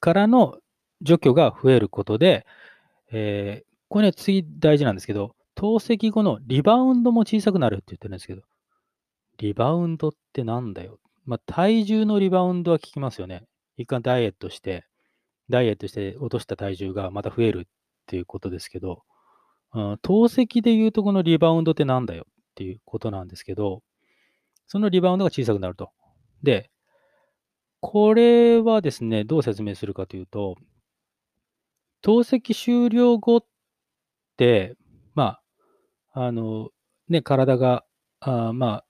[0.00, 0.58] からの
[1.00, 2.46] 除去が増えることで、
[3.10, 8.42] えー、これね、次大事なんですけど、透析後のリバウンドも小さくなるって言ってるんですけど、
[9.38, 10.98] リバウンドってなんだよ。
[11.26, 13.44] まあ、体重のリバウンドは効きますよね。
[13.76, 14.84] 一回ダイエットして、
[15.48, 17.64] ダイエットして落とした体重がまた増えるっ
[18.06, 19.02] ていうことですけど、
[19.74, 23.82] うん、透析でいうとこのリバウンドってなんだよっていうことなんですけど、
[24.66, 25.90] そのリバウンドが小さくなると。
[26.42, 26.70] で、
[27.86, 30.56] これはですね、どう説明するかというと、
[32.00, 33.44] 透析終了後っ
[34.38, 34.74] て、
[35.14, 35.38] ま
[36.14, 36.70] あ、あの、
[37.10, 37.84] ね、体が、
[38.20, 38.84] あまあ、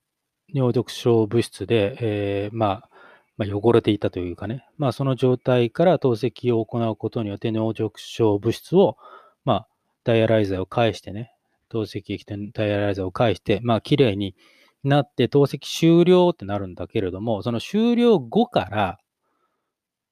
[0.46, 2.90] 尿毒症物質で、えー、まあ、
[3.36, 8.96] まあ、汚れていたというかね、まあ、その状態から透析を行うことによって尿毒症物質を、
[9.44, 9.68] まあ、
[10.04, 11.32] ダイアライザーを介してね、
[11.68, 14.36] 透析液体ダイアライザーを介して、まあ、きれいに
[14.84, 18.98] なって透析終了ってなるんだけれども、その終了後から、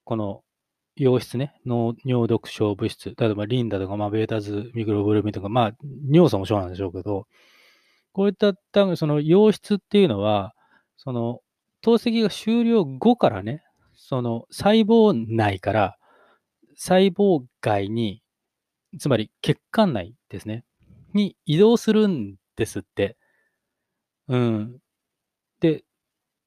[0.04, 0.42] この
[0.98, 5.72] 溶質ね、の尿毒症物質、例えばリンダとか、まあ、ベータズミクロブルミンとか、まあ、
[6.10, 7.26] 尿素もそうなんでしょうけど、
[8.12, 10.54] こういった多分その溶質っていうのは、
[10.96, 11.40] その
[11.80, 13.62] 透析が終了後からね、
[13.94, 15.96] その細胞内から
[16.76, 18.22] 細胞外に、
[18.98, 20.64] つまり血管内ですね、
[21.14, 23.16] に移動するんですって。
[24.28, 24.78] うん。
[25.60, 25.84] で、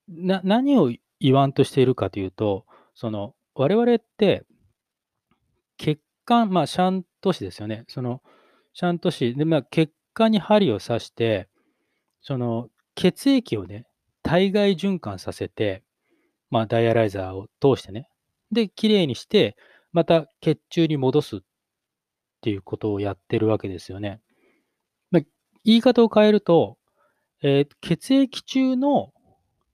[0.08, 4.46] な、何を言わんとしているかというと、その、我々って、
[5.78, 7.86] 血管、まあ、シャント紙ですよね。
[7.88, 8.22] その、
[8.74, 11.50] シャント紙で、まあ、血管に針を刺して、
[12.22, 13.86] その、血液をね、
[14.24, 15.84] 体外循環させて、
[16.50, 18.08] まあ、ダイアライザーを通してね、
[18.52, 19.56] で、きれいにして、
[19.92, 21.40] また血中に戻すっ
[22.42, 24.22] ていうことをやってるわけですよね。
[25.12, 25.24] まあ、
[25.64, 26.78] 言い方を変えると、
[27.42, 29.14] えー、血液中の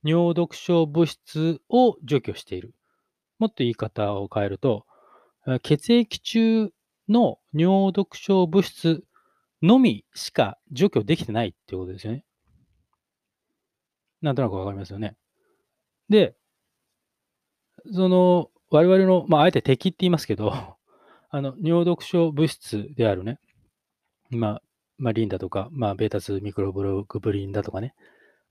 [0.04, 2.74] 尿毒症物質を除去している。
[3.38, 4.86] もっと言い方を変えると、
[5.62, 6.70] 血液中
[7.08, 9.04] の尿毒症物質
[9.62, 12.24] のみしか除去できてないっていうことですよね。
[14.20, 15.16] なんとなくわかりますよね。
[16.08, 16.36] で、
[17.92, 20.52] その、我々の、まあ、あえて敵って言いますけど、
[21.30, 23.38] あの、尿毒症物質であるね、
[24.30, 24.62] まあ、
[25.02, 27.92] まあ、リンダとか、まあ、ベータスミクロブログブリンだとかね、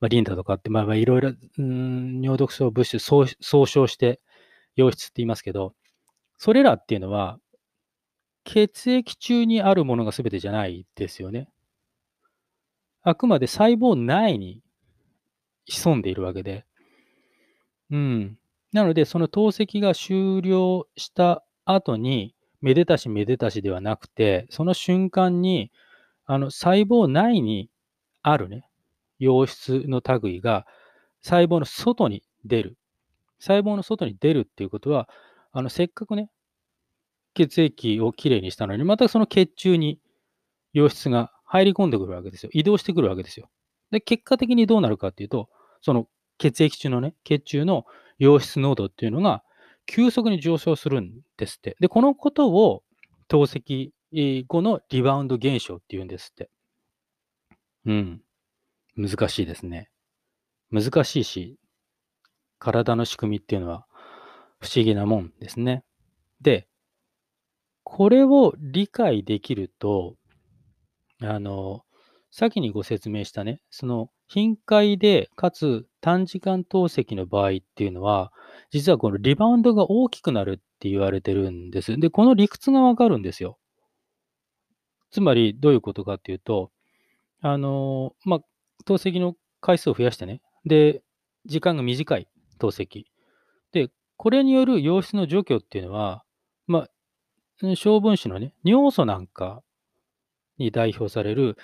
[0.01, 4.19] まあ、リンダとかって、まあ、いろいろ、うん、尿毒症物質総総称して
[4.77, 5.73] 溶質って言いますけど、
[6.37, 7.39] それらっていうのは、
[8.43, 11.47] 血液中にあるものが全てじゃないですよね。
[13.01, 14.59] あくまで細胞内に
[15.65, 16.65] 潜んでいるわけで。
[17.91, 18.37] うん。
[18.73, 25.71] なので、その透析が終了した後に、めでたしめでたしではなくて、その瞬間に、
[26.31, 27.69] あの、細胞内に
[28.21, 28.63] あるね、
[29.19, 30.65] 溶質の類が
[31.21, 32.77] 細胞の外に出る。
[33.37, 35.09] 細胞の外に出るっていうことは、
[35.51, 36.29] あの、せっかくね、
[37.33, 39.99] 血液をきれいにしたのに、またその血中に
[40.73, 42.49] 溶質が入り込んでくるわけですよ。
[42.53, 43.49] 移動してくるわけですよ。
[43.91, 45.49] で、結果的にどうなるかっていうと、
[45.81, 47.83] その血液中のね、血中の
[48.21, 49.43] 溶質濃度っていうのが
[49.85, 51.75] 急速に上昇するんですって。
[51.81, 52.83] で、このことを
[53.27, 56.49] 透析後のリバウンド現象っていうんですって。
[57.85, 58.21] うん。
[58.97, 59.89] 難しいですね。
[60.71, 61.57] 難しいし、
[62.59, 63.85] 体の仕組みっていうのは
[64.59, 65.83] 不思議なもんですね。
[66.41, 66.67] で、
[67.83, 70.15] これを理解できると、
[71.21, 71.83] あの、
[72.31, 78.31] 先にご説明したね、その頻回で、かつ短時間透析の場合っていうのは、
[78.71, 81.97] 実はこのリバウンドが大きくなるって言われてるんです。
[81.99, 83.57] で、この理屈がわかるんですよ。
[85.11, 86.71] つまり、どういうことかっていうと、
[87.41, 88.39] あの、まあ、
[88.85, 91.01] 透析の回数を増やしてね、で、
[91.45, 92.27] 時間が短い
[92.59, 93.03] 透析。
[93.71, 96.23] で、これによる溶質の除去っていうのは、
[96.67, 96.87] ま
[97.61, 99.61] あ、小分子のね、尿素なんか
[100.57, 101.57] に代表される、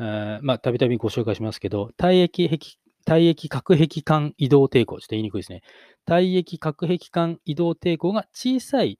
[0.00, 2.58] えまあ、たびたびご紹介しますけど、体液壁、
[3.04, 5.62] 体液核壁間移動抵抗、ちょっと言いにくいですね。
[6.06, 8.98] 体液核壁間移動抵抗が小さい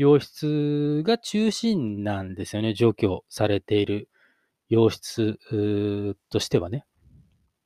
[0.00, 2.72] 溶質が中心なんですよね。
[2.72, 4.08] 除去されている
[4.70, 5.38] 溶質
[6.30, 6.86] としてはね。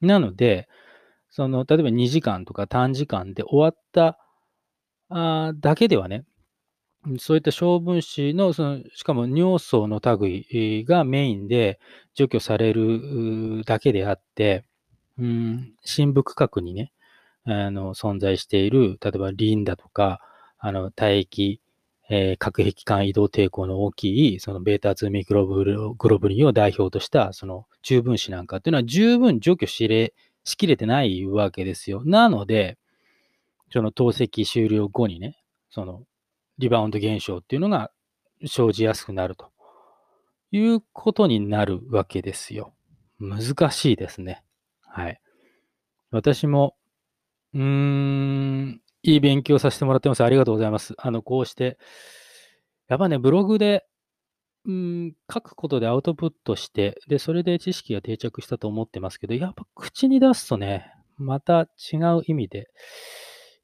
[0.01, 0.69] なので、
[1.31, 4.19] その、例えば2時間とか短時間で終わった
[5.09, 6.25] あだけではね、
[7.19, 11.79] そういった小分子の、その、しかも尿素の類がメインで
[12.15, 14.65] 除去されるだけであって、
[15.19, 16.93] うん、深部区画にね、
[17.45, 20.21] あの、存在している、例えばリンだとか、
[20.59, 21.61] あの、体液、
[22.11, 30.15] えー、核壁間移動抵抗の大きい、そのベータ2ミクログロブリンを代表とした、その中分子なんかっていうのは十分除去しれ、
[30.45, 32.03] しきれてないわけですよ。
[32.05, 32.79] なので、
[33.73, 35.39] その透析終了後にね、
[35.71, 36.05] その
[36.59, 37.91] リバウンド現象っていうのが
[38.47, 39.51] 生じやすくなると
[40.53, 42.75] いうことになるわけですよ。
[43.19, 44.45] 難しいですね。
[44.83, 45.21] はい。
[46.11, 46.77] 私も、
[47.55, 50.25] うーん、いい勉強させてもらってます。
[50.25, 50.95] ありがとうございます。
[50.97, 51.77] あの、こうして、
[52.89, 53.85] やっぱね、ブログで、
[54.65, 62.69] うん、書くことでアウトプットして、で、それで知識が定着したと思ってますけど、やっぱ口に出すとね、また違う意味で、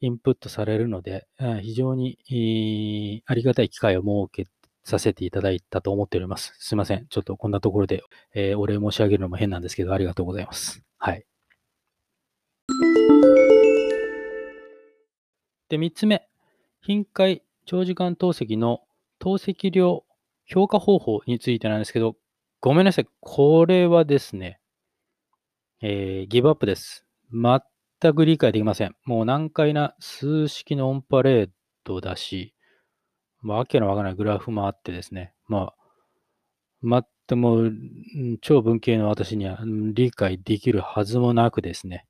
[0.02, 1.26] インプットされるので、
[1.62, 4.50] 非常にありがたい機会を設け
[4.84, 6.54] させていただいたと思っております。
[6.58, 7.06] すいません。
[7.08, 8.02] ちょっとこんなところで、
[8.34, 10.82] えー、お礼申し上げるのも変なんですけど、ありがとうございます。
[10.98, 11.24] はい。
[15.70, 16.26] で、3つ目。
[16.82, 18.80] 頻回長時間透析の
[19.20, 20.04] 透析量
[20.44, 22.16] 評価方法についてなんですけど、
[22.60, 23.06] ごめんなさい。
[23.20, 24.60] これはですね、
[25.80, 27.06] えー、ギブアップです。
[27.32, 28.96] 全く理解できません。
[29.04, 31.50] もう難解な数式のオンパレー
[31.84, 32.52] ドだし、
[33.44, 35.72] わけのわからないグラフもあってですね、ま
[36.82, 37.72] あ、全くもう
[38.40, 39.60] 超文系の私には
[39.94, 42.06] 理解できるはずもなくですね、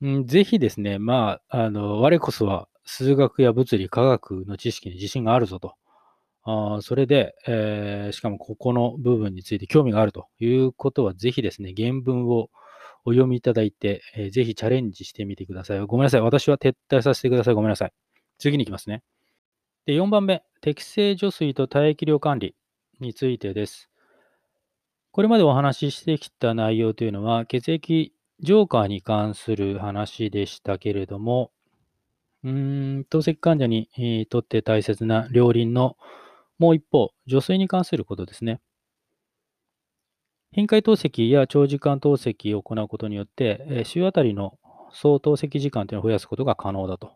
[0.00, 5.74] うんぜひですね、まあ、あの、我こそは数学や物理、科学の知識に自信があるぞと。
[6.44, 12.48] あそれで、えー、しかもここの部分について興味があるということは、ぜひですね、原文を
[13.04, 15.80] お読みいただいて、えー、ぜひチャレンジしてみてください。
[15.80, 16.20] ごめんなさい。
[16.20, 17.54] 私は撤退させてください。
[17.54, 17.92] ごめんなさい。
[18.38, 19.02] 次に行きますね。
[19.84, 22.54] で、4番目、適正除水と体液量管理
[23.00, 23.90] についてです。
[25.10, 31.50] これまでお話ししてきた内容というのは、血液浄化に関する話でしたけれども、
[32.44, 35.96] うーん、透析患者にとって大切な両輪の
[36.58, 38.60] もう一方、除水に関することですね。
[40.52, 44.58] 頻回透析や長時間透析を行うことによって、週あたりの
[44.92, 47.12] 総透析時間というのを増やすことが可能だと。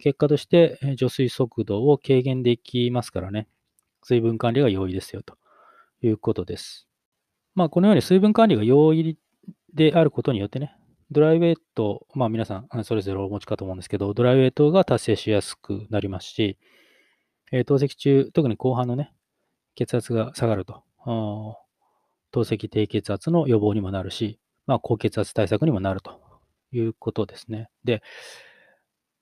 [0.00, 3.48] 結果として、除水速度を軽減できますからね、
[4.02, 5.36] 水分管理が容易ですよと
[6.02, 6.86] いうことです。
[7.54, 9.18] まあ、このように水分管理が容易
[9.76, 10.74] であることによってね、
[11.10, 16.58] ドライウェイト、まあ皆さんそれぞれお持ちかと思うんですけど、ドライウェイトが達成しやすくなりますし、
[17.52, 19.12] えー、透析中、特に後半のね、
[19.76, 20.82] 血圧が下がると。
[22.32, 26.20] 透析低血圧の予防にもなるし、まあ、高血圧対策にもなると
[26.72, 27.68] いうことですね。
[27.84, 28.02] で、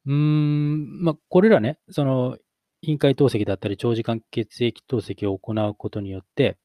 [0.07, 2.39] うーん、まあ、これらね、その、
[2.83, 6.59] 陰回透析だったり、長時間血液透析を行うことによって、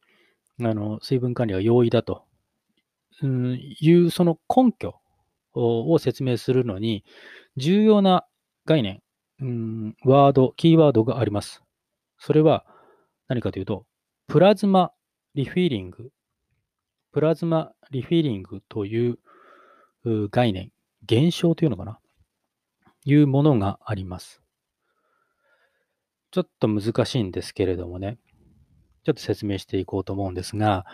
[0.61, 2.23] あの、水分管理が容易だと、
[3.21, 4.95] うん、いうその根拠
[5.53, 7.03] を説明するのに、
[7.57, 8.25] 重要な
[8.65, 9.01] 概念、
[9.41, 11.63] うん、ワード、キーワードがあります。
[12.17, 12.65] それは
[13.27, 13.85] 何かというと、
[14.27, 14.91] プラズマ
[15.35, 16.11] リフィーリング。
[17.11, 19.17] プラズマリフィーリングという
[20.29, 20.71] 概念、
[21.03, 21.99] 現象というのかな？
[23.05, 24.41] いうものがあります。
[26.31, 28.19] ちょっと難しいんですけれどもね、
[29.03, 30.85] ちょっと説明していこうと思うんですが、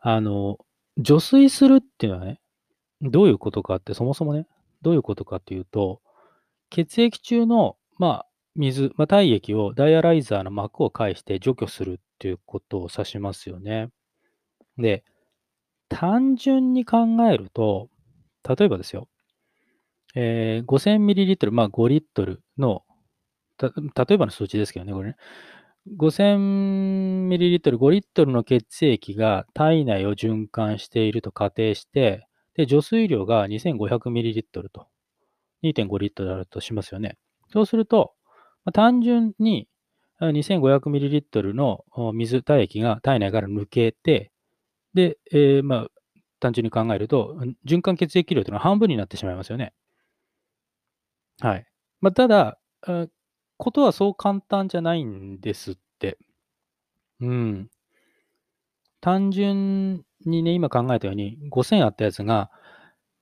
[0.00, 0.58] あの、
[0.98, 2.40] 除水するっていうのはね、
[3.02, 4.46] どういうことかって、そもそもね、
[4.82, 6.00] どういうことかっていうと、
[6.70, 13.90] 血液中の、まあ、水、まあ、体液をダイアライザーの膜を介して除去するっていうことを指しますよね。
[14.78, 15.04] で、
[15.88, 17.88] 単純に考えると、
[18.48, 19.08] 例えばですよ、
[20.14, 22.82] えー、5000ml、まあ5リットルの、
[23.60, 23.70] 例
[24.14, 25.16] えばの数値ですけどね、これね。
[25.94, 34.88] 5000ml、5リットルの血液が体内を循環していると仮定して、で、除水量が 2500ml と、
[35.62, 37.16] 2.5リットルあるとしますよね。
[37.52, 38.14] そうすると、
[38.64, 39.68] まあ、単純に
[40.20, 44.32] 2500ml の水、体液が体内から抜けて、
[44.94, 45.86] で、えー、まあ、
[46.40, 49.72] 単純に考えると、循環血液量というのは半分になってしまいますよね。
[51.40, 51.66] はい。
[52.00, 52.58] まあ、ただ、
[53.58, 56.18] ことはそう簡単じゃないんですって。
[57.20, 57.70] うん。
[59.00, 62.50] 単純にね、今考えたように、5000あったやつが、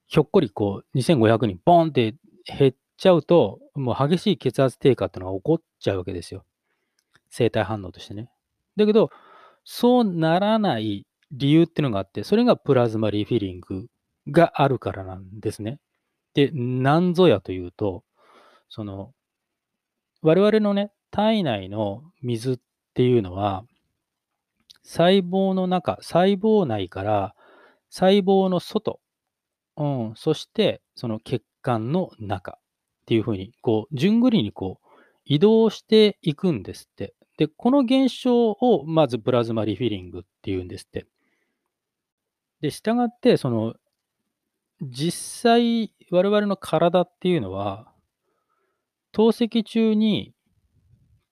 [0.06, 2.14] ひょっこりこう、2500にボンって
[2.46, 6.44] 減っちゃうと、もう激しい血圧低下っていうのが起こっちゃうわけですよ。
[7.30, 8.30] 生体反応としてね。
[8.76, 9.10] だけど、
[9.64, 13.88] そうならない理由っていうのがあって、それがプラズマリフィリング
[14.28, 15.80] があるからなんですね。
[16.34, 18.04] で、なんぞやというと、
[18.68, 19.13] その、
[20.24, 22.58] 我々のね、体内の水っ
[22.94, 23.64] ていうのは、
[24.82, 27.34] 細胞の中、細胞内から
[27.90, 29.00] 細胞の外、
[29.76, 32.60] うん、そしてその血管の中っ
[33.04, 34.86] ていうふうに、こう、順繰りにこう、
[35.26, 37.14] 移動していくんですって。
[37.36, 41.06] で、この現象をまずプラズマリフィリングっていうんですって。
[42.62, 43.74] で、従って、その、
[44.80, 47.93] 実際、我々の体っていうのは、
[49.14, 50.34] 透析中に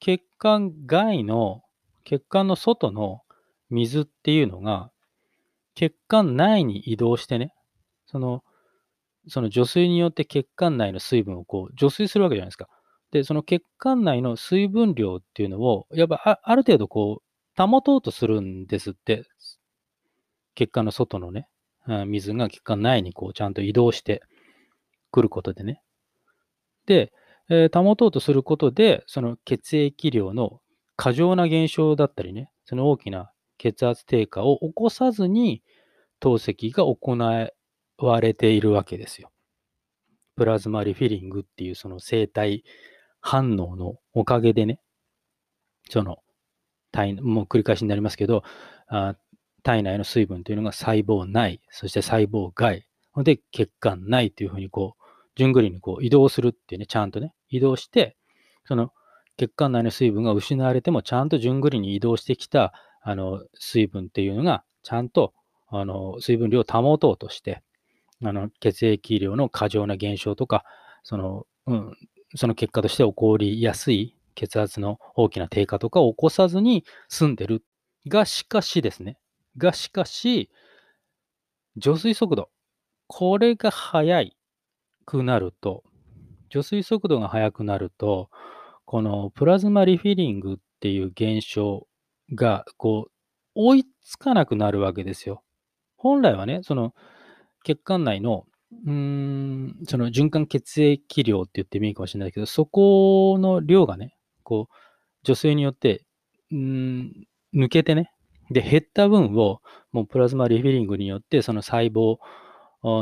[0.01, 1.63] 血管外の、
[2.05, 3.21] 血管の外の
[3.71, 4.91] 水っていうのが、
[5.75, 7.53] 血管内に移動してね、
[8.07, 8.43] その、
[9.29, 12.69] その除水によって血管内の水分をこう除水するわけじゃないですか。
[13.11, 19.25] で、その血管内の水分量っていうのを、やっぱある程度こう、保とうとするんですって。
[20.55, 21.49] 血管の外のね、
[22.07, 24.23] 水が血管内にこうちゃんと移動して
[25.11, 25.83] くることでね。
[26.87, 27.13] で、
[27.51, 30.61] えー、保とうとすることで、その血液量の
[30.97, 35.63] 過剰な減少だったりね、その大きな血圧低下を起こさずに
[36.21, 37.17] 透析が行
[37.99, 39.31] われているわけですよ。
[40.37, 42.65] プラズマリフィリングっていうその生体
[43.21, 44.81] 反応のおかげでね、
[45.91, 46.19] その
[46.91, 48.43] 体、もう繰り返しになりますけど、
[48.89, 49.17] あ
[49.63, 52.87] 体内の水分というのが細胞内、そして細胞外、
[53.19, 55.02] で血管内というふうにこう、
[55.37, 58.17] 順繰りにこう移動するっていうね、ちゃんとね、移動して、
[58.65, 58.93] その
[59.37, 62.73] 血管内の水分が失われても、ちゃんと順繰りに移動してきた
[63.03, 65.33] あの水分っていうのが、ちゃんと
[65.69, 67.63] あの水分量を保とうとして、
[68.23, 70.65] あの血液量の過剰な減少とか、
[71.03, 71.97] その、うん、
[72.37, 77.65] その結果として起こりやすい血圧の大きな低下とかを起こさずに済んでる。
[78.07, 79.17] が、しかしですね。
[79.57, 80.51] が、しかし、
[81.77, 82.51] 除水速度。
[83.07, 84.37] これが速い
[85.05, 85.85] くなると、
[86.51, 88.31] 除水速度が速くなると、
[88.85, 91.87] このプラズマリフィリングっていう現象
[92.35, 93.13] が、こう、
[93.55, 95.43] 追いつかなくなるわけですよ。
[95.97, 96.95] 本来はね、その
[97.65, 98.47] 血管内の
[98.87, 104.75] うーん、その循環血液量って言ってもいいかもしれないけど、そこの量がね、こう、
[105.25, 106.05] 女性によって、
[106.51, 108.13] うん、抜けてね、
[108.51, 109.61] で、減った分を、
[109.93, 112.17] もうプラズマリフィリングによって、その細胞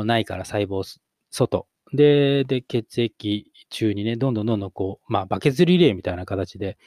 [0.03, 0.83] 内から細胞
[1.31, 6.77] 外、で、で、血液中にね、どんどんどんどんこう、まあ、バケツリレーみたいな形で、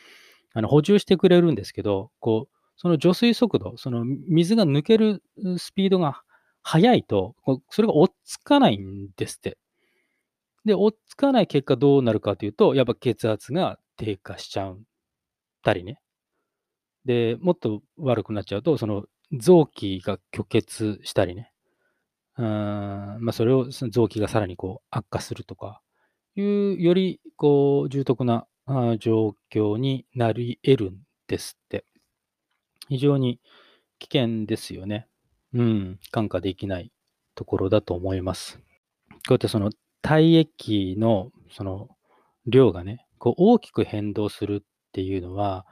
[0.55, 5.23] あの補充してくれるんですけど、こう、その除水速度、その水が抜ける
[5.59, 6.23] スピードが
[6.63, 7.35] 早いと、
[7.71, 9.59] それが追っつかないんですって。
[10.65, 14.79] で、追っつかない結果どうなるかというと、やっぱ血圧が低下しちゃっ
[15.63, 15.99] たりね。
[17.05, 21.54] で、もっと悪くなっちゃうと、その臓器が虚血したりね。
[22.37, 25.81] まあ、それを、臓器がさらにこう悪化するとか、
[26.37, 28.47] いう、よりこう重篤な
[28.99, 31.85] 状況になり得るんですって。
[32.89, 33.41] 非常に
[33.99, 35.07] 危険ですよね。
[35.55, 36.93] うん、看過できない
[37.35, 38.59] ところだと思います。
[39.09, 39.71] こうやってその
[40.03, 41.89] 体液のその
[42.47, 45.67] 量がね、こう大きく変動するっていうのは、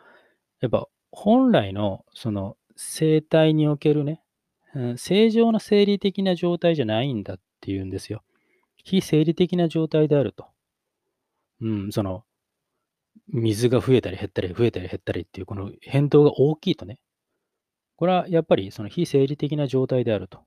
[0.60, 4.21] やっぱ本来のその生体におけるね、
[4.74, 8.22] うん、正常な生理的な状態じゃないんだっていうんですよ。
[8.76, 10.46] 非生理的な状態であると。
[11.60, 12.24] うん、その、
[13.28, 16.98] 水が増えたり減ったり増えたり減ったりっていうこの変動が大きいとね、
[17.96, 20.40] これはやっぱりその非生理的な状態であると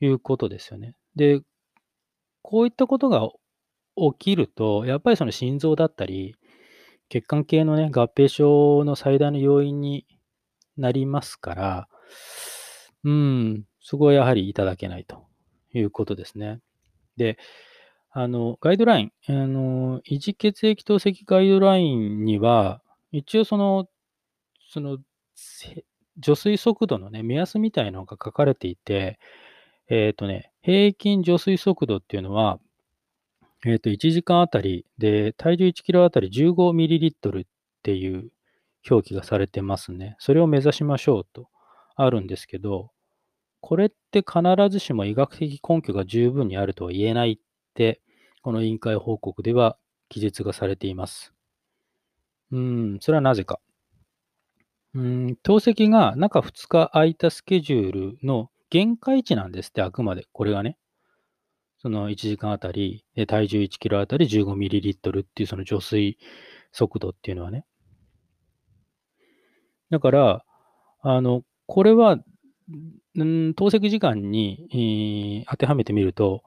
[0.00, 0.94] いうことですよね。
[1.14, 1.40] で、
[2.42, 3.28] こういったことが
[3.96, 6.34] 起きると、やっぱりその心臓だったり、
[7.08, 10.06] 血管系のね、合併症の最大の要因に
[10.76, 11.88] なりますから、
[13.06, 15.28] うん、そこはやはりいただけないと
[15.72, 16.58] いうことですね。
[17.16, 17.38] で、
[18.10, 22.82] あの、ガイドライン、あの、維持血液透析ガイドラインには、
[23.12, 23.86] 一応その、
[24.68, 24.98] その、
[26.18, 29.20] 除水速度のね、目安みたいなのが書かれていて、
[29.88, 32.58] えっ、とね、平均除水速度っていうのは、
[33.64, 37.48] えっ、と、1時間あたりで、体重1キロあたり 15ml っ
[37.84, 38.32] ていう
[38.90, 40.16] 表記がされてますね。
[40.18, 41.48] それを目指しましょうと
[41.94, 42.90] あるんですけど、
[43.60, 47.38] これって必ずしも医学的根拠が十分にあるとは言えないっ
[47.74, 48.00] て、
[48.42, 49.76] この委員会報告では
[50.08, 51.32] 記述がされています。
[52.52, 53.60] うん、それはなぜか。
[54.94, 60.24] うん、透析が中2日空いたスケジュールの限界値なんですって、あくまで。
[60.32, 60.78] これがね。
[61.78, 66.18] その1時間あたり、体重1キロあたり 15ml っていうその除水
[66.72, 67.64] 速度っていうのはね。
[69.90, 70.44] だから、
[71.02, 72.18] あの、これは、
[72.68, 76.42] ん透析時間に、当てはめてみると、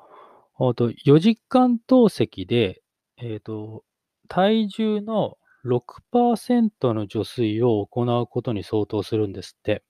[0.76, 2.82] と4時間透析で、
[3.18, 3.84] えーと、
[4.28, 9.84] 体重の6%の除水を行うことに相当するんですって。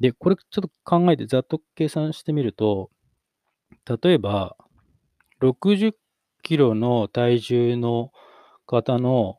[0.00, 2.90] で、これちょっと考えてざっと計算してみると、
[4.02, 4.56] 例えば、
[5.40, 5.92] 60
[6.42, 8.12] キロの体重の
[8.66, 9.38] 方の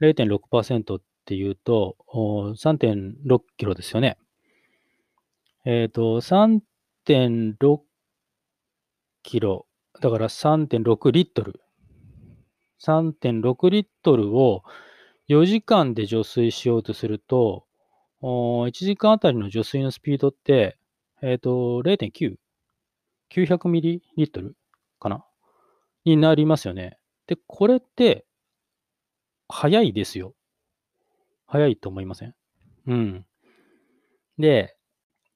[0.00, 1.96] 0.6%っていうと、
[2.56, 4.16] 3.6キロですよね。
[5.64, 7.80] えっ、ー、と、3.6
[9.22, 9.66] キロ、
[10.00, 11.60] だから3.6リットル。
[12.82, 14.62] 3.6リットルを
[15.28, 17.66] 4時間で除水しようとすると、
[18.22, 20.78] 1時間あたりの除水のスピードって、
[21.22, 22.36] えっ、ー、と、0.9。
[23.30, 24.56] 900ミリリットル
[24.98, 25.24] かな？
[26.04, 26.98] になりますよね。
[27.26, 28.26] で、これって、
[29.48, 30.34] 早いですよ。
[31.46, 32.34] 早いと思いません？
[32.86, 33.26] うん。
[34.38, 34.76] で、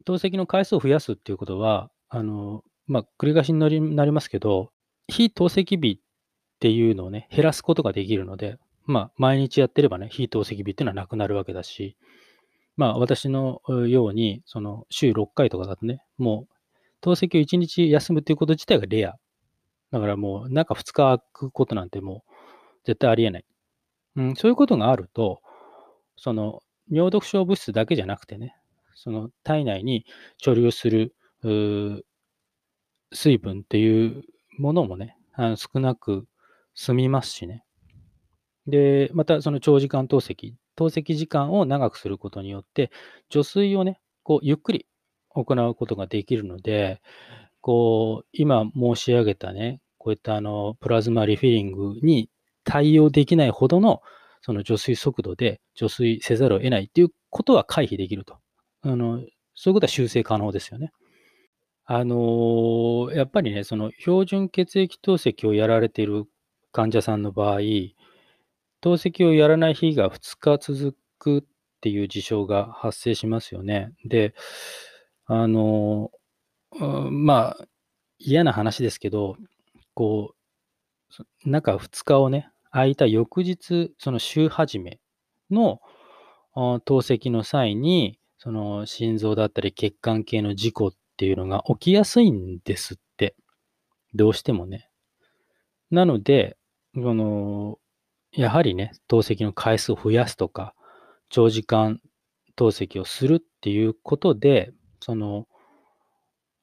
[0.05, 4.71] 透析の回数を増やすっていうことは、あの、まあ、繰り返しになりますけど、
[5.09, 11.97] 非透析日っていうのをね、減らすことができるので、まあ、毎日やってればね、非透析日っていうのはなくなるわけだし、
[12.77, 16.55] まあ、私のように、その、週6回とかだとね、もう、
[17.01, 19.15] 透析を1日休むっていうこと自体がレア。
[19.91, 22.33] だからもう、中2日空くことなんてもう、
[22.85, 23.45] 絶対ありえない。
[24.17, 25.41] うん、そういうことがあると、
[26.17, 28.57] その、尿毒症物質だけじゃなくてね、
[28.95, 30.07] その体内に
[30.43, 31.15] 貯留する
[33.13, 34.23] 水分っていう
[34.59, 36.27] ものもね、あの少なく
[36.75, 37.65] 済みますしね。
[38.67, 42.91] で、またその長時間透析、透析時間を長くすることによって、
[43.29, 44.87] 除水をね、こうゆっくり
[45.29, 47.03] 行うことができるので、
[47.61, 52.29] こう、今申し上げたね、こういったあのプラズマリフィリングに
[52.63, 54.03] 対応できないほどの
[54.43, 58.37] その除水速度で除水せざるを得ないっていうことは回避できると。
[58.85, 59.21] あの
[59.55, 60.93] そういうことは修正可能ですよね。
[61.87, 66.27] あのやっぱりね、その標準血液透析をやられている
[66.73, 67.59] 患者さんの場合、
[68.81, 71.43] 透析をやらない日が2日続くっ
[71.81, 73.93] ていう事象が発生しますよね。
[74.05, 74.35] で、
[75.27, 76.11] あの、
[77.11, 77.67] まあ、
[78.19, 79.37] 嫌な話ですけど、
[79.95, 80.35] こ
[81.45, 84.99] う、中2日をね、空いた翌日、その週始め
[85.51, 85.81] の
[86.55, 93.35] 透析の際に、その心臓だったり血管系の事故っていうのが起きやすいんですって。
[94.13, 94.91] どうしてもね。
[95.91, 96.59] なので、
[96.95, 97.79] その、
[98.33, 100.75] やはりね、透析の回数を増やすとか、
[101.31, 102.03] 長時間
[102.55, 105.49] 透析をするっていうことで、その、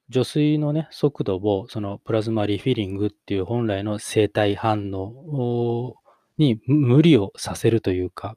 [0.08, 5.96] 除水のね、速度を、そのプラズマリフィリングっていう本来の生体反応
[6.38, 8.36] に無理をさせるというか、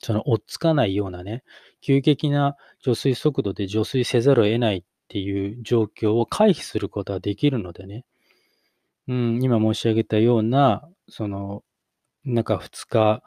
[0.00, 1.42] その追っつかないようなね、
[1.84, 8.06] 急激な除水速度で除水せざるを得ないっていう状況を回避することはできるのでね、
[9.06, 11.62] うん、今申し上げたような、その、
[12.24, 13.22] 中2日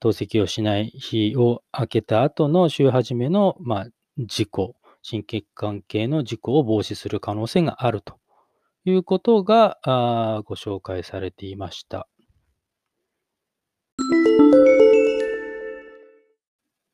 [0.00, 3.86] 透析をしない日を明けた後の週始めの、まあ、
[4.18, 8.18] 事故、心血管系の事故を防止する可能性があると
[8.84, 12.08] いうことがあご紹介されていました。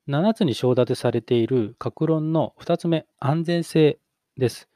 [0.07, 3.99] 7つに章立てされている各論の2つ目、安全性
[4.37, 4.69] です。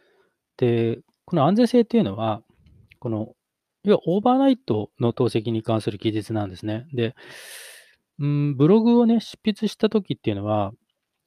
[0.57, 2.41] で、この安全性っていうのは、
[2.99, 3.33] この、
[3.83, 6.87] 要はオーバーナイトの透析に関する記述なんですね。
[6.93, 7.15] で、
[8.19, 10.73] うん、ブログをね、執筆した時っていうのは、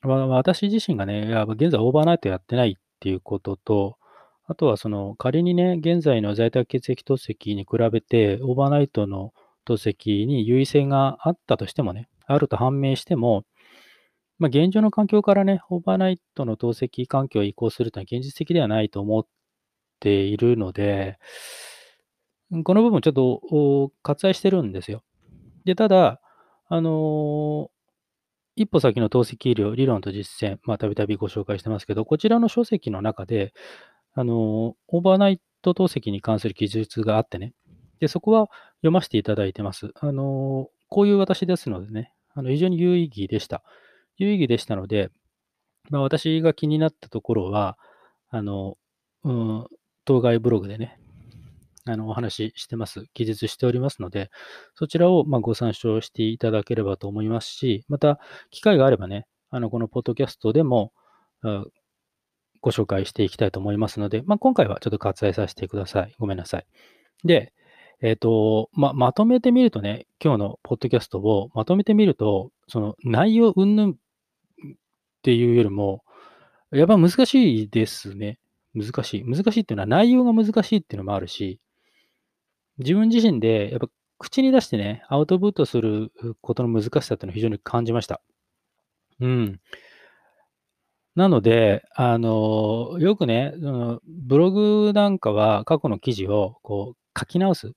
[0.02, 3.96] 私自身がね、現在オーバーナイトやってないっていうことと、
[4.46, 9.32] あとはその仮にね、現在の在宅血液透析に比べて、オーバーナイトの
[9.64, 13.44] 透析に優位性があったとしてもね、あると判明しても、
[14.38, 19.26] まあ、現状の環境からね、オーバーナイトの透析環境を移行するというのは現実的ではないと思っ
[20.00, 21.18] ているので、
[22.64, 25.02] この部分ちょっと割愛してるんですよ。
[25.64, 26.20] で、ただ、
[26.68, 27.70] あの
[28.56, 33.52] 一歩先の透析医療、理論と実践、ま、たびたびご紹介してますけど、こちらの書籍の中で、
[34.14, 37.52] あの、オーバーナイト透析に関する記述があってね、
[37.98, 39.90] で、そこは読ませていただいてます。
[40.00, 43.64] あの、こういう私ですのでね、あの非常に有意義でした。
[44.16, 45.10] 有意義でしたので、
[45.90, 47.78] まあ、私が気になったところは、
[48.30, 48.76] あの、
[49.24, 49.66] うん、
[50.04, 50.98] 当該ブログでね、
[51.86, 54.30] あの、お話ししてます、記述しておりますので、
[54.74, 58.18] そちらをまご参照していただければと思いますし、また、
[58.50, 60.92] 機会があればね、あの、このポッドキャストでも、
[62.62, 66.14] ご紹介していきたいと思いますので、まあ、今回はちょっと割愛させてください。
[66.18, 66.66] ごめんなさい。
[67.22, 67.52] で、
[68.00, 73.94] えっ、ー、と、ま、まとめてみるとね、今日のポッドキャストをまとめてみると、その内容云々
[75.24, 76.04] っていうよりも、
[76.70, 78.38] やっぱ難しいですね。
[78.74, 79.24] 難しい。
[79.24, 81.60] 難しいっていうのは内容が難しいっていうのもあるし、
[82.76, 86.12] 自分自身でやっぱ口に出してね、アウトプットする
[86.42, 88.20] ことの難しさっていうのを非常に感じました。
[89.18, 89.60] うん。
[91.14, 93.54] なので、あの、よくね、
[94.06, 97.72] ブログなんかは過去の記事をこう書き直す、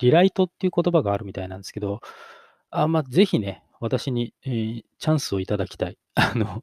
[0.00, 2.00] リライトっていう言葉があるみたいなんですけど、
[2.70, 5.98] あまあ、ぜひね、私に、えー、チャンスをいただきたい。
[6.14, 6.62] あの、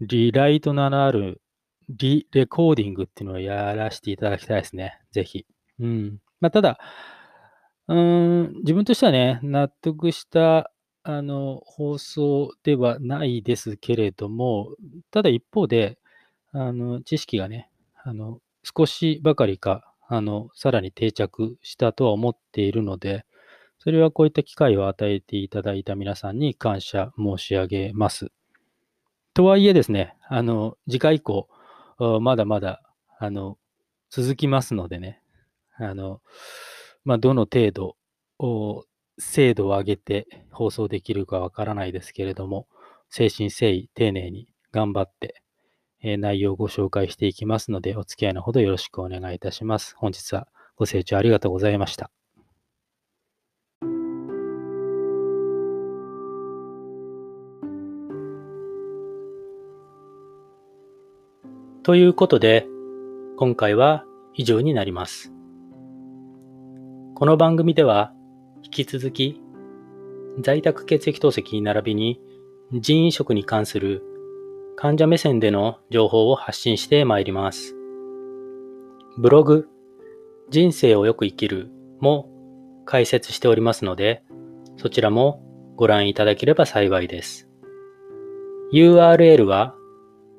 [0.00, 1.40] リライトのある
[1.88, 5.00] リレコーディングっていうのをやらせていただきたいですね。
[5.10, 5.46] ぜひ。
[5.80, 6.18] うん。
[6.40, 6.78] まあ、ただ、
[7.88, 10.70] うん、自分としてはね、納得した
[11.02, 14.74] あの、放送ではないですけれども、
[15.10, 15.98] ただ一方で、
[16.52, 17.70] あの、知識がね、
[18.04, 23.24] あの、少しばかりか、あの、さらに定着したとは思っているので、
[23.82, 28.28] それはこういった機会を与えていただいた皆さんに感謝申し上げます。
[29.32, 31.48] とはいえですね、あの、次回以降、
[32.20, 32.82] まだまだ、
[33.18, 33.56] あの、
[34.10, 35.22] 続きますのでね、
[35.76, 36.20] あの、
[37.04, 37.96] まあ、どの程度、
[39.18, 42.68] 精度を上げて放送できるかわからないですけれども、
[43.10, 45.42] 誠心誠意、丁寧に頑張って、
[46.02, 49.94] えー、内容をご紹介していきますので、お付き合いのほどよろしくお願いいたします。
[49.96, 52.10] 本日はご清聴ありがとうございました。
[61.90, 62.68] ということで、
[63.36, 65.32] 今回は以上になります。
[67.16, 68.12] この番組では、
[68.62, 69.42] 引き続き、
[70.38, 72.20] 在宅血液透析並びに
[72.72, 74.04] 人員食に関する
[74.76, 77.74] 患者目線での情報を発信してまいります。
[79.18, 79.66] ブログ、
[80.48, 82.30] 人生をよく生きるも
[82.84, 84.22] 解説しておりますので、
[84.76, 85.42] そちらも
[85.74, 87.48] ご覧いただければ幸いです。
[88.72, 89.74] URL は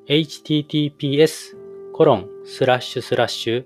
[0.06, 1.56] https
[1.92, 3.64] コロンスラッシュスラッシュ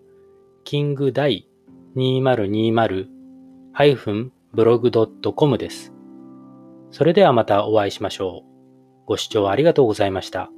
[0.65, 1.49] キングダイ
[1.97, 3.07] 2020
[3.73, 5.93] ハイフンブログドットコムです。
[6.91, 9.07] それではまたお会いしましょう。
[9.07, 10.51] ご視聴ありがとうございました。